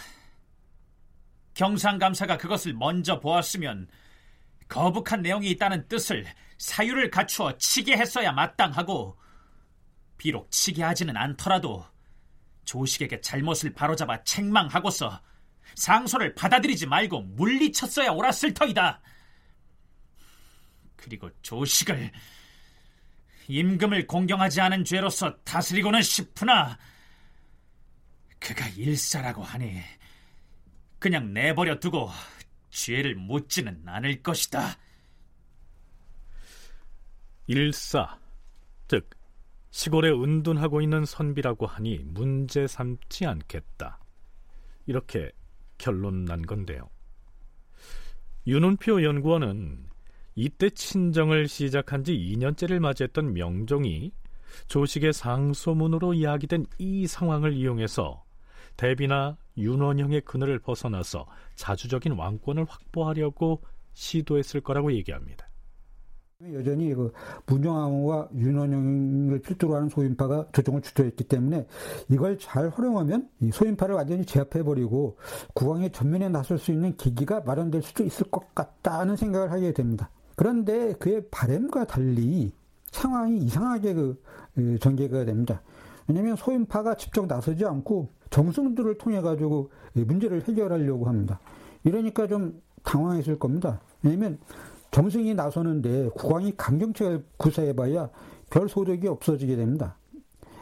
[1.54, 3.88] 경상감사가 그것을 먼저 보았으면
[4.70, 6.26] 거북한 내용이 있다는 뜻을
[6.58, 9.20] 사유를 갖추어 치게 했어야 마땅하고
[10.18, 11.86] 비록 치게 하지는 않더라도
[12.64, 15.22] 조식에게 잘못을 바로잡아 책망하고서
[15.76, 19.02] 상소를 받아들이지 말고 물리쳤어야 옳았을 터이다.
[20.96, 22.12] 그리고 조식을
[23.48, 26.78] 임금을 공경하지 않은 죄로서 다스리고는 싶으나
[28.40, 29.82] 그가 일사라고 하니
[31.00, 32.10] 그냥 내버려 두고
[32.70, 34.78] 죄를 묻지는 않을 것이다.
[37.48, 38.20] 일사,
[38.88, 39.10] 즉
[39.72, 44.00] 시골에 은둔하고 있는 선비라고 하니 문제 삼지 않겠다.
[44.86, 45.32] 이렇게
[45.78, 46.90] 결론 난 건데요.
[48.46, 49.87] 윤은표 연구원은
[50.40, 54.12] 이때 친정을 시작한 지 2년째를 맞이했던 명종이
[54.68, 58.24] 조식의 상소문으로 이야기된 이 상황을 이용해서
[58.78, 65.50] 대비나 윤원형의 그늘을 벗어나서 자주적인 왕권을 확보하려고 시도했을 거라고 얘기합니다.
[66.54, 67.12] 여전히 그
[67.48, 71.66] 문정왕후와 윤원영을 필두로 하는 소인파가 조정을 주도했기 때문에
[72.12, 75.18] 이걸 잘 활용하면 이 소인파를 완전히 제압해버리고
[75.56, 80.12] 국왕의 전면에 나설 수 있는 기기가 마련될 수도 있을 것 같다는 생각을 하게 됩니다.
[80.38, 82.54] 그런데 그의 바램과 달리
[82.92, 84.22] 상황이 이상하게 그
[84.80, 85.62] 전개가 됩니다.
[86.08, 91.40] 왜냐하면 소인파가 직접 나서지 않고 정승들을 통해 가지고 문제를 해결하려고 합니다.
[91.84, 93.82] 이러니까 좀 당황했을 겁니다.
[94.04, 94.38] 왜냐하면
[94.92, 98.10] 정승이 나서는데 국왕이 강경책을 구사해봐야
[98.52, 99.98] 별 소득이 없어지게 됩니다.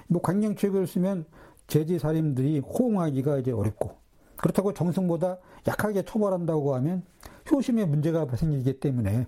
[0.07, 1.25] 뭐 강경책을 쓰면
[1.67, 3.91] 제지 사림들이 호응하기가 이제 어렵고
[4.37, 7.03] 그렇다고 정승보다 약하게 처벌한다고 하면
[7.51, 9.27] 효심에 문제가 생기기 때문에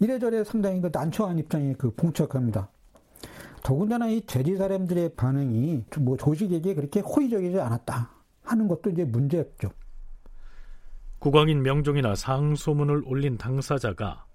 [0.00, 2.68] 이래저래 상당히 그 난처한 입장이 그 봉착합니다.
[3.62, 8.10] 더군다나 이 제지 사람들의 반응이 뭐 조직에게 그렇게 호의적이지 않았다
[8.42, 9.70] 하는 것도 이제 문제였죠.
[11.18, 14.26] 국왕인 명종이나 상소문을 올린 당사자가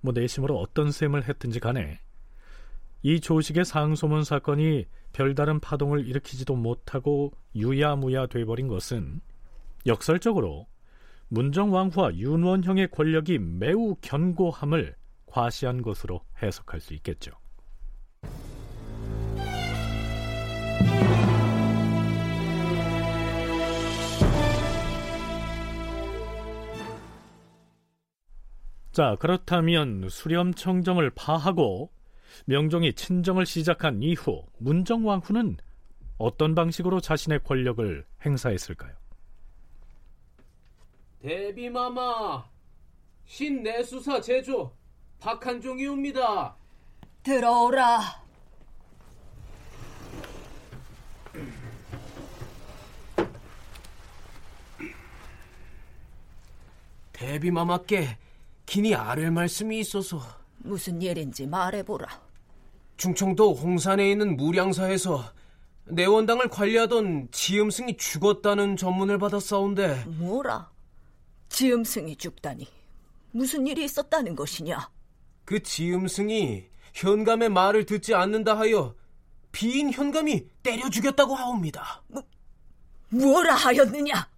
[0.00, 2.00] 뭐 내심으로 어떤 셈을 했든지 간에
[3.02, 9.20] 이 조식의 상소문 사건이 별다른 파동을 일으키지도 못하고 유야무야 돼버린 것은
[9.86, 10.66] 역설적으로
[11.32, 17.32] 문정왕후와 윤원형의 권력이 매우 견고함을 과시한 것으로 해석할 수 있겠죠.
[28.92, 31.90] 자, 그렇다면 수렴청정을 파하고
[32.44, 35.56] 명종이 친정을 시작한 이후 문정왕후는
[36.18, 39.01] 어떤 방식으로 자신의 권력을 행사했을까요?
[41.22, 42.44] 대비마마,
[43.26, 44.72] 신내수사 제조
[45.20, 46.56] 박한종이옵니다.
[47.22, 48.22] 들어오라.
[57.12, 58.18] 대비마마께
[58.66, 60.20] 긴히 아랠 말씀이 있어서
[60.58, 62.08] 무슨 일인지 말해보라.
[62.96, 65.22] 중청도 홍산에 있는 무량사에서
[65.84, 70.71] 내원당을 관리하던 지음승이 죽었다는 전문을 받았사온데 뭐라?
[71.52, 72.66] 지음승이 죽다니
[73.30, 74.90] 무슨 일이 있었다는 것이냐?
[75.44, 78.94] 그 지음승이 현감의 말을 듣지 않는다 하여
[79.52, 82.02] 비인 현감이 때려 죽였다고 하옵니다.
[82.08, 82.22] 뭐,
[83.10, 84.30] 뭐라 하였느냐?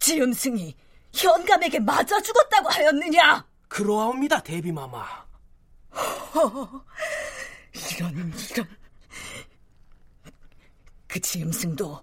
[0.00, 0.74] 지음승이
[1.14, 3.46] 현감에게 맞아 죽었다고 하였느냐?
[3.68, 5.00] 그러하옵니다, 대비마마.
[6.34, 6.84] 허,
[7.96, 8.66] 이런 이런.
[11.06, 12.02] 그 지음승도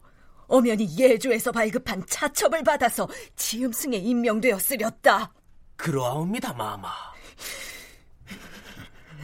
[0.50, 5.32] 엄연히 예조에서 발급한 차첩을 받아서 지음승에 임명되었으렸다.
[5.78, 6.90] 그러하옵니다, 마마.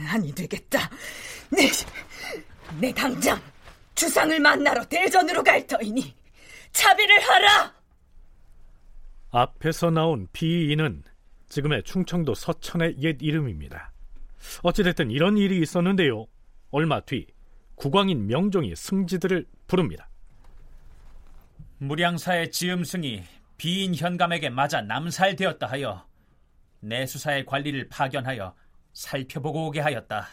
[0.07, 0.89] 아니 되겠다.
[1.49, 1.69] 내,
[2.79, 3.41] 내 당장
[3.95, 6.15] 주상을 만나러 대전으로 갈 터이니
[6.71, 7.73] 차비를 하라.
[9.31, 11.03] 앞에서 나온 비인은
[11.49, 13.91] 지금의 충청도 서천의 옛 이름입니다.
[14.63, 16.27] 어찌됐든 이런 일이 있었는데요.
[16.71, 17.27] 얼마 뒤
[17.75, 20.09] 국왕인 명종이 승지들을 부릅니다.
[21.85, 23.23] 무량사의 지음승이
[23.57, 26.07] 비인 현감에게 맞아 남살되었다 하여
[26.79, 28.55] 내수사의 관리를 파견하여
[28.93, 30.27] 살펴보고 오게 하였다.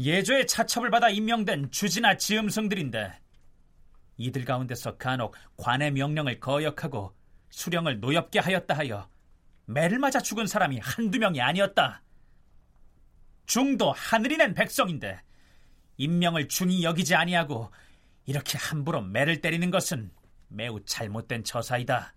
[0.00, 3.12] 예조의 차첩을 받아 임명된 주지나 지음승들인데
[4.16, 7.14] 이들 가운데서 간혹 관의 명령을 거역하고
[7.50, 9.08] 수령을 노엽게 하였다 하여
[9.66, 12.02] 매를 맞아 죽은 사람이 한두 명이 아니었다.
[13.46, 15.20] 중도 하늘이 낸 백성인데
[15.96, 17.70] 임명을 중히 여기지 아니하고
[18.30, 20.12] 이렇게 함부로 매를 때리는 것은
[20.46, 22.14] 매우 잘못된 처사이다.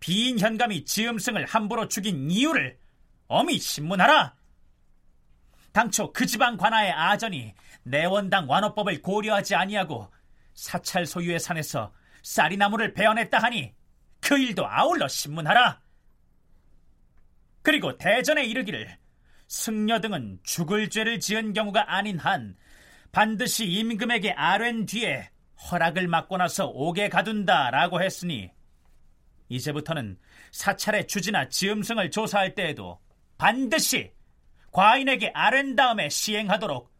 [0.00, 2.76] 비인 현감이 지음승을 함부로 죽인 이유를
[3.28, 4.34] 어미 신문하라.
[5.70, 10.10] 당초 그 지방 관아의 아전이 내원당 완호법을 고려하지 아니하고
[10.54, 11.92] 사찰 소유의 산에서
[12.24, 13.72] 쌀이나무를 베어냈다 하니
[14.18, 15.80] 그 일도 아울러 신문하라.
[17.62, 18.98] 그리고 대전에 이르기를
[19.46, 22.56] 승려 등은 죽을 죄를 지은 경우가 아닌 한
[23.12, 25.30] 반드시 임금에게 아랜 뒤에
[25.70, 28.50] 허락을 받고 나서 오게 가둔다라고 했으니
[29.48, 30.18] 이제부터는
[30.52, 33.00] 사찰의 주지나 지음승을 조사할 때에도
[33.38, 34.12] 반드시
[34.70, 36.92] 과인에게 아랜 다음에 시행하도록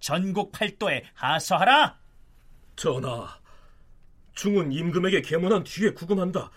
[0.00, 1.98] 전국 팔도에 하서하라.
[2.76, 3.40] 전하,
[4.34, 6.50] 중은 임금에게 계문한 뒤에 구금한다.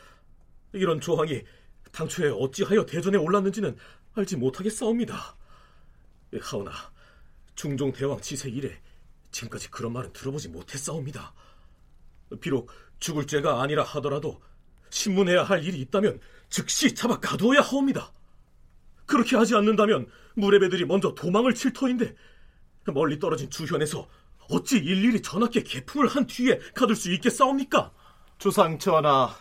[0.74, 1.42] 이런 조항이
[1.92, 3.76] 당초에 어찌하여 대전에 올랐는지는
[4.14, 5.36] 알지 못하겠사옵니다.
[6.40, 6.72] 하오나
[7.56, 8.80] 중종 대왕 지세 이래
[9.32, 11.34] 지금까지 그런 말은 들어보지 못했사옵니다.
[12.40, 14.42] 비록 죽을 죄가 아니라 하더라도
[14.90, 18.12] 신문해야 할 일이 있다면 즉시 잡아 가두어야 하옵니다.
[19.06, 22.16] 그렇게 하지 않는다면 무례배들이 먼저 도망을 칠 터인데
[22.94, 24.08] 멀리 떨어진 주현에서
[24.50, 27.92] 어찌 일일이 전하께 개품을 한 뒤에 가둘 수 있겠사옵니까?
[28.38, 29.36] 주상 전하,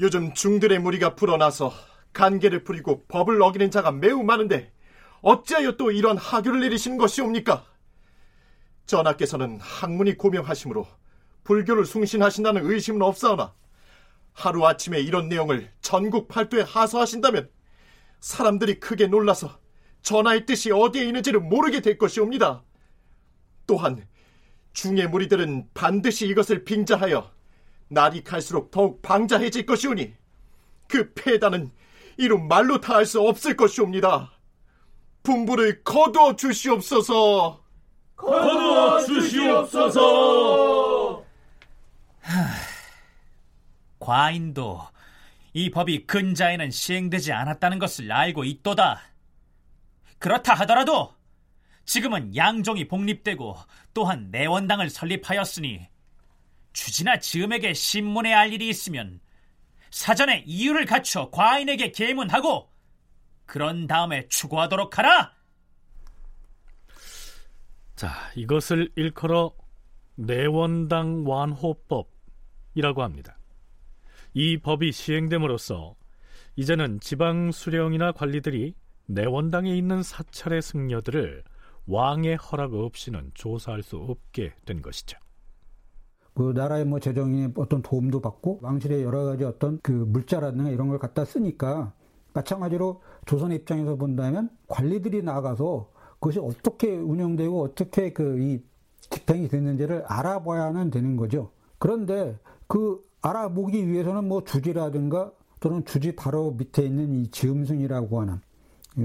[0.00, 1.72] 요즘 중들의 무리가 불어나서
[2.12, 4.72] 간계를 부리고 법을 어기는 자가 매우 많은데
[5.22, 7.64] 어찌하여 또 이런 하교를 내리시는 것이옵니까?
[8.88, 10.86] 전하께서는 학문이 고명하시므로
[11.44, 13.54] 불교를 숭신하신다는 의심은 없사오나
[14.32, 17.50] 하루아침에 이런 내용을 전국 팔도에 하소하신다면
[18.20, 19.58] 사람들이 크게 놀라서
[20.02, 22.64] 전하의 뜻이 어디에 있는지를 모르게 될 것이옵니다.
[23.66, 24.06] 또한
[24.72, 27.30] 중의 무리들은 반드시 이것을 빙자하여
[27.88, 30.14] 날이 갈수록 더욱 방자해질 것이오니
[30.88, 31.70] 그 폐단은
[32.16, 34.32] 이루 말로 다 할 수 없을 것이옵니다.
[35.22, 37.62] 분부를 거두어 주시옵소서.
[38.16, 38.67] 거두어
[39.06, 40.68] 주시옵소서.
[43.98, 44.80] 과인도
[45.52, 49.00] 이 법이 근자에는 시행되지 않았다는 것을 알고 있도다.
[50.18, 51.14] 그렇다 하더라도
[51.84, 53.56] 지금은 양종이 복립되고
[53.94, 55.88] 또한 내원당을 설립하였으니
[56.72, 59.20] 주지나 지음에게 신문에 알 일이 있으면
[59.90, 62.70] 사전에 이유를 갖춰 과인에게 계문하고
[63.46, 65.32] 그런 다음에 추구하도록 하라.
[67.98, 69.52] 자, 이것을 일컬어
[70.14, 73.36] 내원당 완호법이라고 합니다.
[74.34, 75.96] 이 법이 시행됨으로써
[76.54, 81.42] 이제는 지방 수령이나 관리들이 내원당에 있는 사찰의 승려들을
[81.88, 85.18] 왕의 허락 없이는 조사할 수 없게 된 것이죠.
[86.34, 91.00] 그 나라의 뭐 재정에 어떤 도움도 받고 왕실의 여러 가지 어떤 그 물자라든가 이런 걸
[91.00, 91.92] 갖다 쓰니까
[92.32, 98.62] 마찬가지로 조선 입장에서 본다면 관리들이 나가서 그것이 어떻게 운영되고 어떻게 그 이
[99.10, 101.50] 집행이 됐는지를 알아봐야는 되는 거죠.
[101.78, 108.40] 그런데 그 알아보기 위해서는 뭐 주지라든가 또는 주지 바로 밑에 있는 이 지음승이라고 하는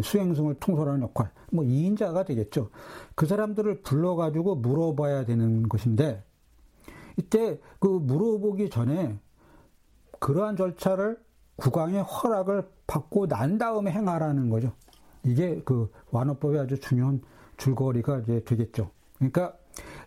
[0.01, 2.69] 수행승을 통솔하는 역할, 뭐 2인자가 되겠죠.
[3.15, 6.23] 그 사람들을 불러가지고 물어봐야 되는 것인데,
[7.17, 9.19] 이때 그 물어보기 전에
[10.19, 11.19] 그러한 절차를
[11.57, 14.73] 국왕의 허락을 받고 난 다음에 행하라는 거죠.
[15.25, 17.21] 이게 그 완호법의 아주 중요한
[17.57, 18.91] 줄거리가 이제 되겠죠.
[19.17, 19.57] 그러니까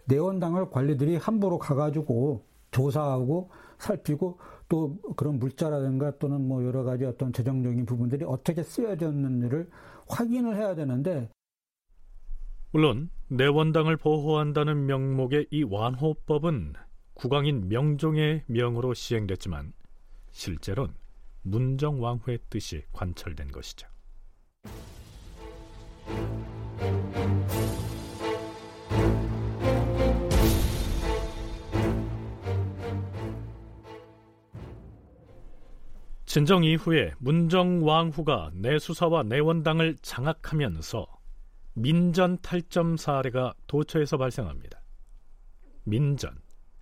[0.05, 4.39] 내원당을 관리들이 함부로 가가지고 조사하고 살피고
[4.69, 9.71] 또 그런 물자라든가 또는 뭐 여러 가지 어떤 재정적인 부분들이 어떻게 쓰여졌는지를
[10.09, 11.31] 확인을 해야 되는데
[12.73, 16.75] 물론 내원당을 보호한다는 명목의 이 완호법은
[17.15, 19.73] 국왕인 명종의 명으로 시행됐지만
[20.33, 20.95] 실제로는
[21.43, 23.89] 문정왕후의 뜻이 관철된 것이죠.
[36.37, 41.07] 진정 이후에 문정왕후가 내수사와 내원당을 장악하면서
[41.73, 44.83] 민전 탈점 사례가 도처에서 발생합니다.
[45.85, 46.39] 민전,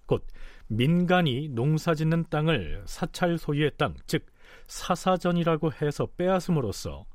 [0.07, 0.27] 곧
[0.67, 4.27] 민간이 농사짓는 땅을 사찰 소유의 땅, 즉
[4.67, 7.07] 사사전이라고 해서 빼앗음으로써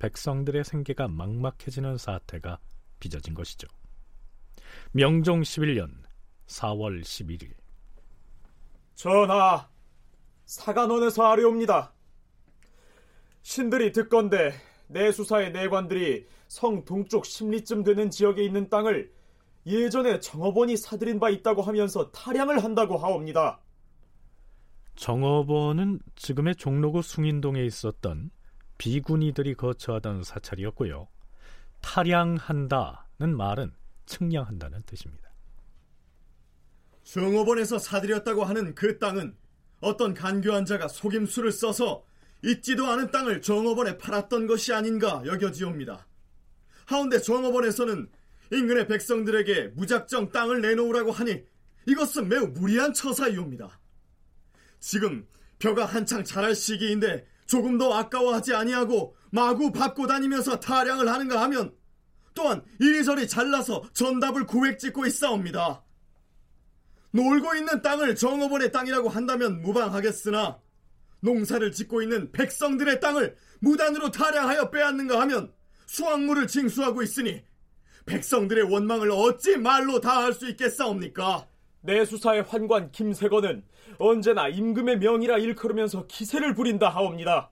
[0.00, 2.58] 백성들의 생계가 막막해지는 사태가
[2.98, 3.68] 빚어진 것이죠.
[4.92, 5.90] 명종 11년
[6.46, 7.52] 4월 11일
[8.94, 9.68] 전하,
[10.44, 11.94] 사간원에서 아뢰옵니다.
[13.42, 14.52] 신들이 듣건대
[14.88, 19.12] 내수사의 내관들이 성 동쪽 십리쯤 되는 지역에 있는 땅을
[19.66, 23.60] 예전에 정업원이 사들인 바 있다고 하면서 타량을 한다고 하옵니다.
[24.96, 28.30] 정업원은 지금의 종로구 숭인동에 있었던
[28.80, 31.06] 비군이들이 거처하던 사찰이었고요.
[31.82, 33.74] 타량한다는 말은
[34.06, 35.28] 측량한다는 뜻입니다.
[37.04, 39.36] 정업원에서 사들였다고 하는 그 땅은
[39.80, 42.06] 어떤 간교한 자가 속임수를 써서
[42.42, 46.06] 있지도 않은 땅을 정업원에 팔았던 것이 아닌가 여겨지옵니다.
[46.86, 48.08] 하운데 정업원에서는
[48.50, 51.44] 인근의 백성들에게 무작정 땅을 내놓으라고 하니
[51.84, 53.78] 이것은 매우 무리한 처사이옵니다.
[54.78, 55.28] 지금
[55.58, 61.74] 벼가 한창 자랄 시기인데 조금 더 아까워하지 아니하고 마구 밟고 다니면서 타량을 하는가 하면
[62.32, 65.82] 또한 이리저리 잘라서 전답을 구획 짓고 있사옵니다.
[67.10, 70.60] 놀고 있는 땅을 정업원의 땅이라고 한다면 무방하겠으나
[71.22, 75.52] 농사를 짓고 있는 백성들의 땅을 무단으로 타량하여 빼앗는가 하면
[75.86, 77.42] 수확물을 징수하고 있으니
[78.06, 81.48] 백성들의 원망을 어찌 말로 다 할 수 있겠사옵니까?
[81.82, 83.64] 내수사의 환관 김세건은
[83.98, 87.50] 언제나 임금의 명이라 일컬으면서 기세를 부린다 하옵니다.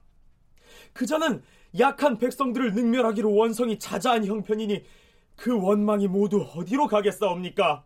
[0.93, 1.41] 그자는
[1.79, 4.83] 약한 백성들을 능멸하기로 원성이 자자한 형편이니
[5.35, 7.85] 그 원망이 모두 어디로 가겠사옵니까?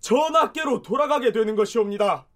[0.00, 2.26] 전하께로 돌아가게 되는 것이옵니다.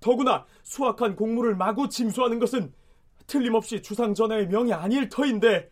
[0.00, 2.72] 더구나 수확한 곡물을 마구 징수하는 것은
[3.26, 5.70] 틀림없이 주상 전하의 명이 아닐 터인데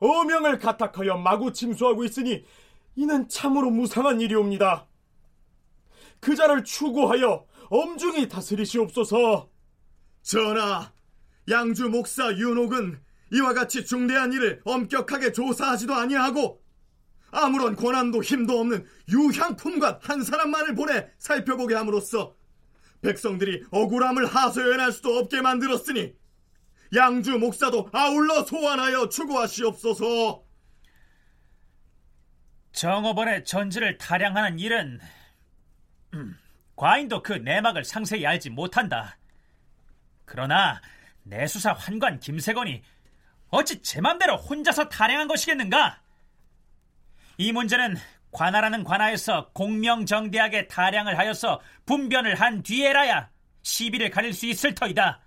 [0.00, 2.44] 어명을 가탁하여 마구 징수하고 있으니
[2.96, 4.86] 이는 참으로 무상한 일이옵니다.
[6.20, 9.50] 그 자를 추구하여 엄중히 다스리시옵소서.
[10.22, 10.92] 전하,
[11.48, 13.00] 양주 목사 윤옥은
[13.32, 16.60] 이와 같이 중대한 일을 엄격하게 조사하지도 아니하고
[17.30, 22.34] 아무런 권한도 힘도 없는 유향품관 한 사람만을 보내 살펴보게 함으로써
[23.02, 26.14] 백성들이 억울함을 하소연할 수도 없게 만들었으니
[26.94, 30.42] 양주 목사도 아울러 소환하여 추구하시옵소서.
[32.72, 35.19] 정업원의 전지를 타량하는 일은 음,
[36.76, 39.16] 과인도 그 내막을 상세히 알지 못한다.
[40.24, 40.80] 그러나
[41.22, 42.82] 내수사 환관 김세건이
[43.50, 46.00] 어찌 제 맘대로 혼자서 타량한 것이겠는가?
[47.36, 47.96] 이 문제는
[48.32, 53.30] 관하라는 관하에서 공명정대하게 타량을 하여서 분변을 한 뒤에라야
[53.62, 55.20] 시비를 가릴 수 있을 터이다.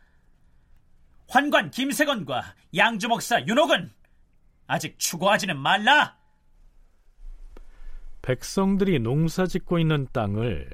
[1.28, 3.92] 환관 김세건과 양주목사 윤옥은
[4.68, 6.18] 아직 추구하지는 말라.
[8.24, 10.70] 백성들이 농사 짓고 있는 땅을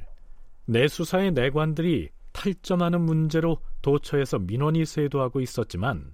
[0.65, 6.13] 내수사의 내관들이 탈점하는 문제로 도처에서 민원이 세도하고 있었지만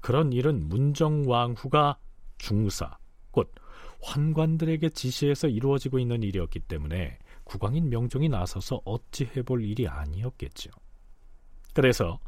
[0.00, 1.98] 그런 일은 문정왕후가
[2.38, 2.96] 중사,
[3.30, 3.52] 곧
[4.02, 10.70] 환관들에게 지시해서 이루어지고 있는 일이었기 때문에 국왕인 명종이 나서서 어찌 해볼 일이 아니었겠죠.
[11.74, 12.18] 그래서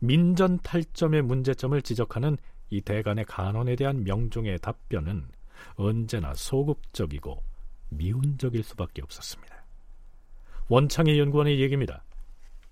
[0.00, 2.38] 민전 탈점의 문제점을 지적하는
[2.70, 5.28] 이 대간의 간언에 대한 명종의 답변은
[5.76, 7.53] 언제나 소극적이고
[7.96, 9.54] 미운적일 수밖에 없었습니다.
[10.68, 12.02] 원창의 연구원의 얘기입니다.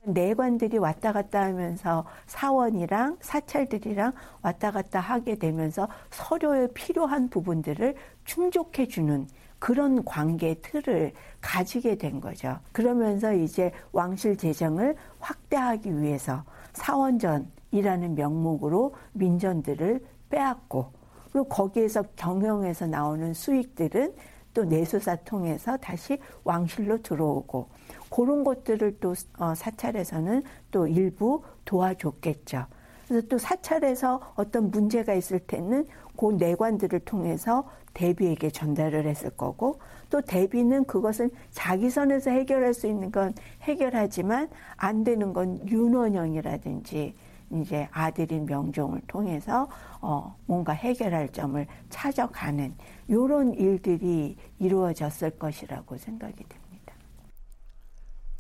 [0.05, 4.13] 내관들이 왔다 갔다 하면서 사원이랑 사찰들이랑
[4.43, 7.95] 왔다 갔다 하게 되면서 서로에 필요한 부분들을
[8.25, 9.27] 충족해 주는
[9.59, 12.59] 그런 관계 틀을 가지게 된 거죠.
[12.73, 16.43] 그러면서 이제 왕실 재정을 확대하기 위해서
[16.73, 20.91] 사원전이라는 명목으로 민전들을 빼앗고
[21.31, 24.15] 그리고 거기에서 경영에서 나오는 수익들은
[24.55, 27.69] 또 내수사 통해서 다시 왕실로 들어오고
[28.11, 32.67] 그런 것들을 또 어, 사찰에서는 또 일부 도와줬겠죠.
[33.09, 35.87] 그래서 또 사찰에서 어떤 문제가 있을 때는
[36.17, 39.79] 그 내관들을 통해서 대비에게 전달을 했을 거고
[40.09, 47.15] 또 대비는 그것은 자기 선에서 해결할 수 있는 건 해결하지만 안 되는 건 윤원영이라든지
[47.53, 49.69] 이제 아들인 명종을 통해서
[50.01, 52.75] 어 뭔가 해결할 점을 찾아가는
[53.13, 56.95] 이런 일들이 이루어졌을 것이라고 생각이 됩니다.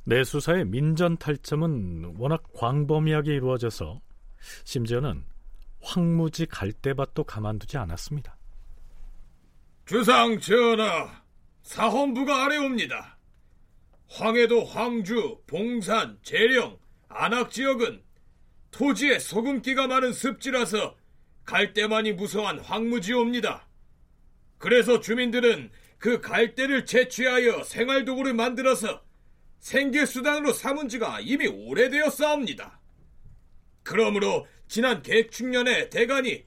[0.04, 4.00] 내 수사의 민전 탈점은 워낙 광범위하게 이루어져서
[4.64, 5.24] 심지어는
[5.82, 8.34] 황무지 갈대밭도 가만두지 않았습니다.
[9.84, 11.22] 주상 전하,
[11.62, 13.18] 사헌부가 아래옵니다.
[14.08, 18.02] 황해도 황주, 봉산, 재령, 안악 지역은
[18.70, 20.96] 토지에 소금기가 많은 습지라서
[21.44, 23.66] 갈대만이 무성한 황무지옵니다.
[24.62, 29.02] 그래서 주민들은 그 갈대를 채취하여 생활도구를 만들어서
[29.58, 32.80] 생계수단으로 삼은 지가 이미 오래되었사옵니다.
[33.82, 36.44] 그러므로 지난 개축년에 대간이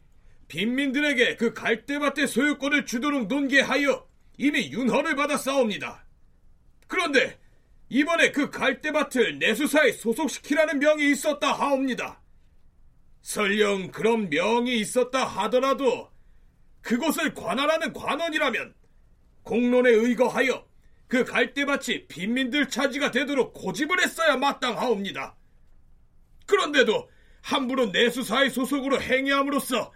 [0.47, 4.07] 빈민들에게 그 갈대밭의 소유권을 주도록 논계하여
[4.37, 6.05] 이미 윤허를 받았사옵니다.
[6.87, 7.37] 그런데
[7.89, 12.21] 이번에 그 갈대밭을 내수사에 소속시키라는 명이 있었다 하옵니다.
[13.23, 16.14] 설령 그런 명이 있었다 하더라도
[16.85, 18.75] 그곳을 관할하는 관원이라면
[19.41, 20.67] 공론에 의거하여
[21.07, 25.35] 그 갈대밭이 빈민들 차지가 되도록 고집을 했어야 마땅하옵니다.
[26.45, 27.09] 그런데도
[27.41, 29.91] 함부로 내수사의 소속으로 행위함으로써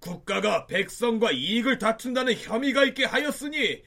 [0.00, 3.82] 국가가 백성과 이익을 다툰다는 혐의가 있게 하였으니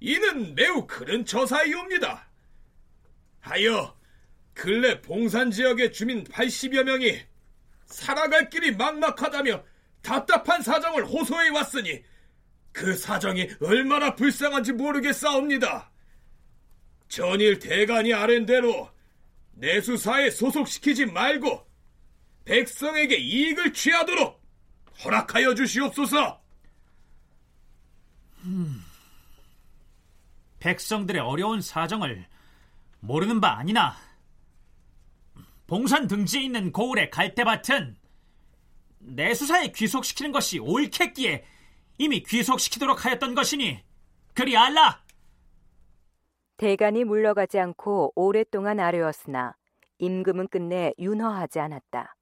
[0.00, 2.28] 이는 매우 그른 처사이옵니다.
[3.38, 3.96] 하여
[4.52, 7.20] 근래 봉산 지역의 주민 80여 명이
[7.86, 9.67] 살아갈 길이 막막하다며
[10.02, 12.02] 답답한 사정을 호소해 왔으니
[12.72, 15.90] 그 사정이 얼마나 불쌍한지 모르겠사옵니다.
[17.08, 18.90] 전일 대간이 아랜 대로
[19.52, 21.66] 내수사에 소속시키지 말고
[22.44, 24.40] 백성에게 이익을 취하도록
[25.04, 26.40] 허락하여 주시옵소서.
[28.44, 28.84] 음,
[30.60, 32.26] 백성들의 어려운 사정을
[33.00, 33.96] 모르는 바 아니나
[35.66, 37.97] 봉산 등지에 있는 고을의 갈대밭은
[39.08, 41.44] 내 수사에 귀속시키는 것이 옳겠기에
[41.98, 43.78] 이미 귀속시키도록 하였던 것이니
[44.34, 45.02] 그리 알라.
[46.56, 49.54] 대간이 물러가지 않고 오랫동안 아뢰었으나
[49.98, 52.14] 임금은 끝내 윤허하지 않았다.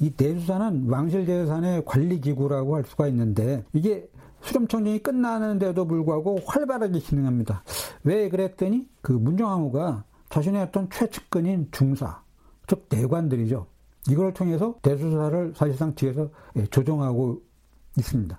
[0.00, 4.08] 이 내수사는 왕실재산의 관리기구라고 할 수가 있는데 이게
[4.40, 7.62] 수렴청정이 끝나는데도 불구하고 활발하게 진행합니다.
[8.04, 12.22] 왜 그랬더니 그 문정왕후가 자신의 어떤 최측근인 중사,
[12.66, 13.66] 즉 내관들이죠.
[14.08, 17.40] 이걸 통해서 대수사를 사실상 뒤에서 예, 조정하고
[17.98, 18.38] 있습니다.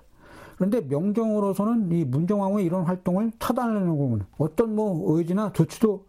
[0.56, 6.06] 그런데 명정으로서는 이 문정왕후의 이런 활동을 차단하려고 어떤 뭐 의지나 조치도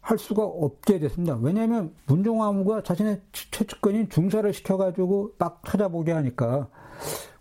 [0.00, 1.36] 할 수가 없게 됐습니다.
[1.40, 6.68] 왜냐하면 문종왕후가 자신의 최측근인 중사를 시켜가지고 막 찾아보게 하니까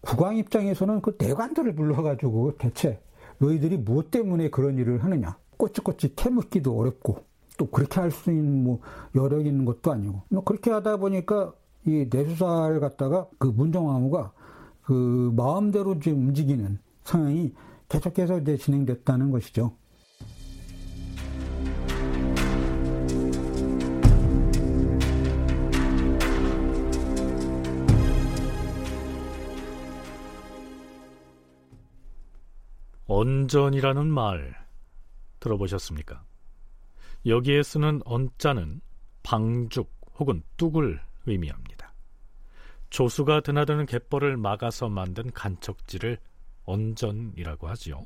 [0.01, 2.99] 국왕 입장에서는 그 대관들을 불러가지고 대체
[3.37, 7.23] 너희들이 무엇 때문에 그런 일을 하느냐 꼬치꼬치 캐묻기도 어렵고
[7.57, 8.79] 또 그렇게 할 수 있는 뭐
[9.15, 11.53] 여력 있는 것도 아니고 뭐 그렇게 하다 보니까
[11.85, 14.31] 이 내수사를 갖다가 그 문정왕후가
[14.83, 17.53] 그 마음대로 좀 움직이는 상황이
[17.89, 19.73] 계속해서 이제 진행됐다는 것이죠.
[33.07, 34.53] 언전이라는 말
[35.39, 36.23] 들어보셨습니까?
[37.25, 38.81] 여기에 쓰는 언자는
[39.23, 41.93] 방죽 혹은 뚝을 의미합니다.
[42.89, 46.17] 조수가 드나드는 갯벌을 막아서 만든 간척지를
[46.63, 48.05] 언전이라고 하지요.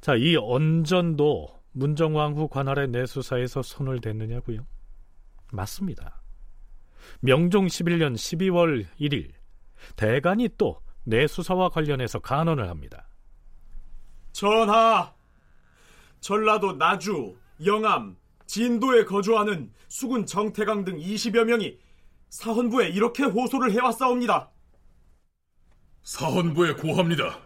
[0.00, 4.66] 자, 이 언전도 문정왕후 관할의 내수사에서 손을 댔느냐고요?
[5.52, 6.22] 맞습니다.
[7.20, 9.32] 명종 11년 12월 1일
[9.96, 13.08] 대간이 또 내수사와 관련해서 간언을 합니다.
[14.32, 15.12] 전하,
[16.20, 21.78] 전라도 나주, 영암, 진도에 거주하는 수군 정태강 등 20여 명이
[22.30, 24.50] 사헌부에 이렇게 호소를 해왔사옵니다.
[26.02, 27.40] 사헌부에 고합니다.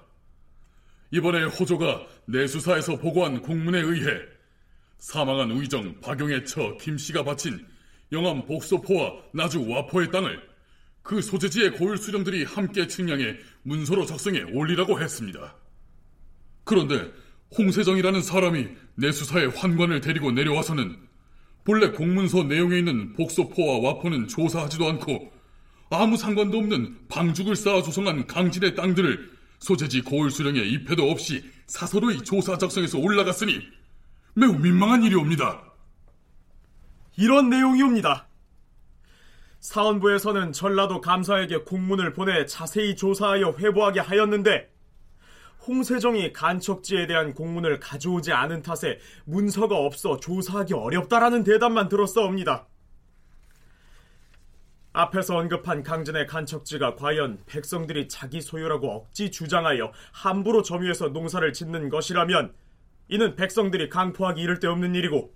[1.11, 4.21] 이번에 호조가 내수사에서 보고한 공문에 의해
[4.99, 7.67] 사망한 우의정 박용의 처 김씨가 바친
[8.13, 10.41] 영암 복소포와 나주 와포의 땅을
[11.03, 15.55] 그 소재지의 고율 수령들이 함께 측량해 문서로 작성해 올리라고 했습니다.
[16.65, 17.13] 그런데
[17.57, 20.97] 홍세정이라는 사람이 내 수사의 환관을 데리고 내려와서는
[21.65, 25.33] 본래 공문서 내용에 있는 복소포와 와포는 조사하지도 않고
[25.91, 32.59] 아무 상관도 없는 방죽을 쌓아 조성한 강진의 땅들을 소재지 고을 수령에 입회도 없이 사서로의 조사
[32.59, 33.61] 작성에서 올라갔으니
[34.35, 35.63] 매우 민망한 일이옵니다.
[37.17, 38.29] 이런 내용이옵니다.
[39.61, 44.71] 사원부에서는 전라도 감사에게 공문을 보내 자세히 조사하여 회부하게 하였는데
[45.67, 52.67] 홍세정이 간척지에 대한 공문을 가져오지 않은 탓에 문서가 없어 조사하기 어렵다라는 대답만 들었사옵니다.
[54.93, 62.55] 앞에서 언급한 강진의 간척지가 과연 백성들이 자기 소유라고 억지 주장하여 함부로 점유해서 농사를 짓는 것이라면
[63.09, 65.35] 이는 백성들이 강포하기 이를 데 없는 일이고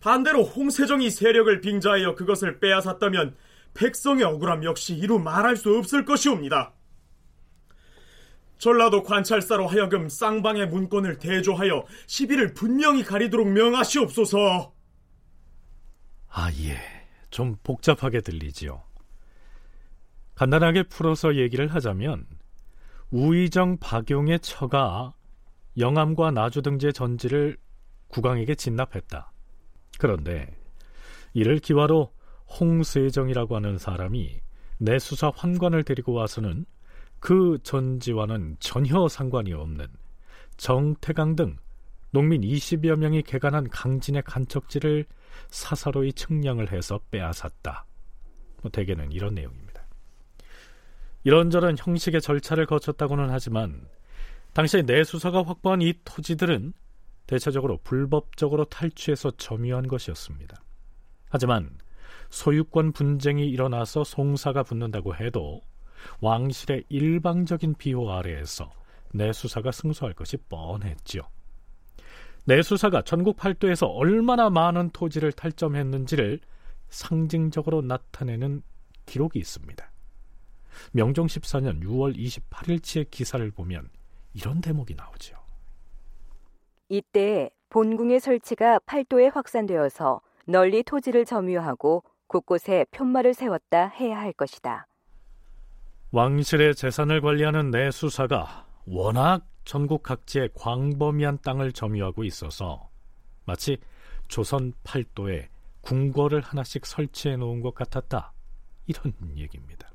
[0.00, 3.36] 반대로 홍세정이 세력을 빙자하여 그것을 빼앗았다면
[3.72, 6.74] 백성의 억울함 역시 이루 말할 수 없을 것이옵니다.
[8.62, 14.72] 전라도 관찰사로 하여금 쌍방의 문건을 대조하여 시비를 분명히 가리도록 명하시옵소서.
[16.28, 16.78] 아, 예.
[17.28, 18.80] 좀 복잡하게 들리지요.
[20.36, 22.24] 간단하게 풀어서 얘기를 하자면
[23.10, 25.12] 우의정 박용의 처가
[25.76, 27.56] 영암과 나주 등지의 전지를
[28.06, 29.32] 국왕에게 진납했다.
[29.98, 30.56] 그런데
[31.34, 32.12] 이를 기화로
[32.60, 34.38] 홍세정이라고 하는 사람이
[34.78, 36.64] 내수사 환관을 데리고 와서는
[37.22, 39.86] 그 전지와는 전혀 상관이 없는
[40.56, 41.56] 정태강 등
[42.10, 45.06] 농민 20여 명이 개간한 강진의 간척지를
[45.48, 47.86] 사사로이 측량을 해서 빼앗았다.
[48.60, 49.86] 뭐 대개는 이런 내용입니다.
[51.22, 53.86] 이런저런 형식의 절차를 거쳤다고는 하지만
[54.52, 56.72] 당시 내수사가 확보한 이 토지들은
[57.28, 60.60] 대체적으로 불법적으로 탈취해서 점유한 것이었습니다.
[61.30, 61.70] 하지만
[62.30, 65.60] 소유권 분쟁이 일어나서 송사가 붙는다고 해도
[66.20, 68.70] 왕실의 일방적인 비호 아래에서
[69.12, 71.22] 내수사가 승소할 것이 뻔했지요.
[72.44, 76.40] 내수사가 전국 팔도에서 얼마나 많은 토지를 탈점했는지를
[76.88, 78.62] 상징적으로 나타내는
[79.06, 79.90] 기록이 있습니다.
[80.92, 83.88] 명종 14년 6월 28일치의 기사를 보면
[84.34, 85.36] 이런 대목이 나오죠.
[86.88, 94.86] 이때 본궁의 설치가 팔도에 확산되어서 널리 토지를 점유하고 곳곳에 편마를 세웠다 해야 할 것이다.
[96.12, 102.90] 왕실의 재산을 관리하는 내수사가 워낙 전국 각지에 광범위한 땅을 점유하고 있어서
[103.46, 103.78] 마치
[104.28, 105.48] 조선 팔도에
[105.80, 108.34] 궁궐을 하나씩 설치해 놓은 것 같았다.
[108.86, 109.90] 이런 얘기입니다.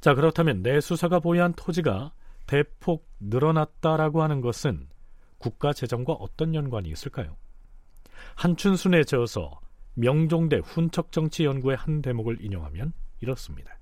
[0.00, 2.12] 자, 그렇다면 내수사가 보유한 토지가
[2.46, 4.88] 대폭 늘어났다라고 하는 것은
[5.38, 7.36] 국가 재정과 어떤 연관이 있을까요?
[8.36, 9.60] 한춘순에 저어서
[9.94, 13.79] 명종대 훈척정치 연구의 한 대목을 인용하면 이렇습니다.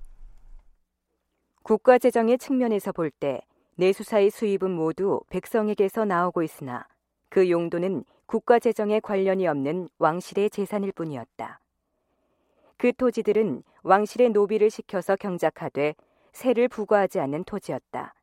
[1.69, 3.41] 국가 재정의 측면에서 볼 때
[3.75, 6.87] 내수사의 수입은 모두 백성에게서 나오고 있으나
[7.29, 11.59] 그 용도는 국가 재정에 관련이 없는 왕실의 재산일 뿐이었다.
[12.77, 15.93] 그 토지들은 왕실의 노비를 시켜서 경작하되
[16.31, 18.15] 세를 부과하지 않는 토지였다.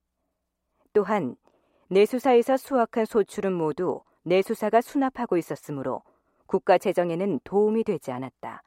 [0.92, 1.36] 또한
[1.86, 6.02] 내수사에서 수확한 소출은 모두 내수사가 수납하고 있었으므로
[6.46, 8.64] 국가 재정에는 도움이 되지 않았다.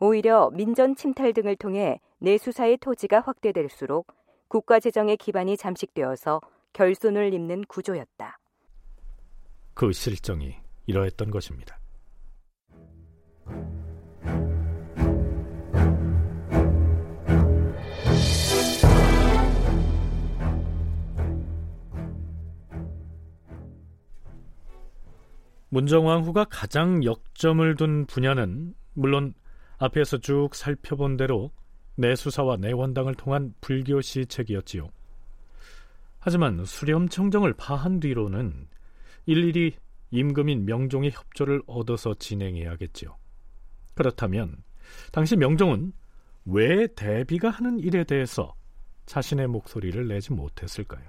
[0.00, 4.12] 오히려 민전 침탈 등을 통해 내수사의 토지가 확대될수록
[4.46, 6.40] 국가 재정의 기반이 잠식되어서
[6.72, 8.38] 결손을 입는 구조였다.
[9.74, 11.78] 그 실정이 이러했던 것입니다.
[25.70, 29.34] 문정왕후가 가장 역점을 둔 분야는 물론
[29.78, 31.50] 앞에서 쭉 살펴본 대로
[31.96, 34.88] 내수사와 내원당을 통한 불교 시책이었지요.
[36.18, 38.68] 하지만 수렴청정을 파한 뒤로는
[39.26, 39.76] 일일이
[40.10, 43.16] 임금인 명종의 협조를 얻어서 진행해야겠지요.
[43.94, 44.56] 그렇다면
[45.12, 45.92] 당시 명종은
[46.46, 48.54] 왜 대비가 하는 일에 대해서
[49.06, 51.04] 자신의 목소리를 내지 못했을까요?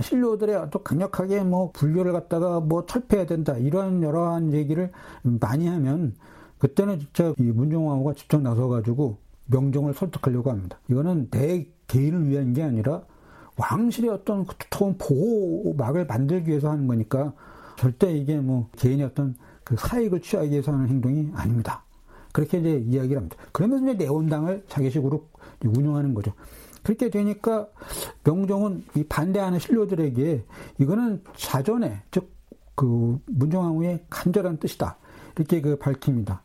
[0.00, 6.14] 신료들의 아주 강력하게 뭐 불교를 갖다가 뭐 철폐해야 된다 이러한 여러한 얘기를 많이 하면
[6.58, 10.78] 그때는 진짜 이 문종왕후가 직접 나서가지고 명종을 설득하려고 합니다.
[10.88, 13.02] 이거는 내 개인을 위한 게 아니라
[13.56, 17.32] 왕실의 어떤 그 두터운 보호막을 만들기 위해서 하는 거니까
[17.76, 19.34] 절대 이게 뭐 개인의 어떤
[19.64, 21.84] 그 사익을 취하기 위해서 하는 행동이 아닙니다.
[22.32, 23.36] 그렇게 이제 이야기를 합니다.
[23.52, 25.26] 그러면서 이제 내원당을 자기식으로
[25.64, 26.32] 운영하는 거죠.
[26.82, 27.66] 그렇게 되니까
[28.24, 30.44] 명종은 이 반대하는 신료들에게
[30.78, 32.36] 이거는 자전에 즉
[32.76, 34.98] 그 문정왕후의 간절한 뜻이다
[35.34, 36.42] 이렇게 그 밝힙니다.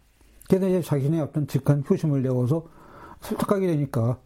[0.51, 2.67] 그래서 이제 자신의 어떤 직한 효심을 내어서
[3.21, 4.19] 설득하게 되니까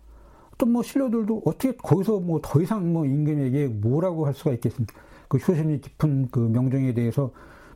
[0.57, 4.99] 또 뭐 신료들도 어떻게 거기서 뭐 더 이상 뭐 임금에게 뭐라고 할 수가 있겠습니까?
[5.27, 7.31] 그 효심이 깊은 그 명종에 대해서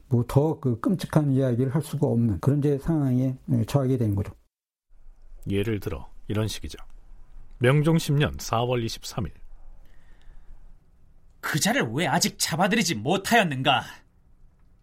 [0.07, 3.35] 뭐 더 그 끔찍한 이야기를 할 수가 없는 그런 제 상황에
[3.67, 4.33] 처하게 된 거죠.
[5.47, 6.79] 예를 들어 이런 식이죠.
[7.59, 9.29] 명종 10년 4월 23일
[11.41, 13.83] 그자를 왜 아직 잡아들이지 못하였는가?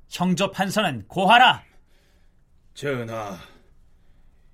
[0.08, 1.64] 형조 판서는 고하라.
[2.74, 3.36] 전하,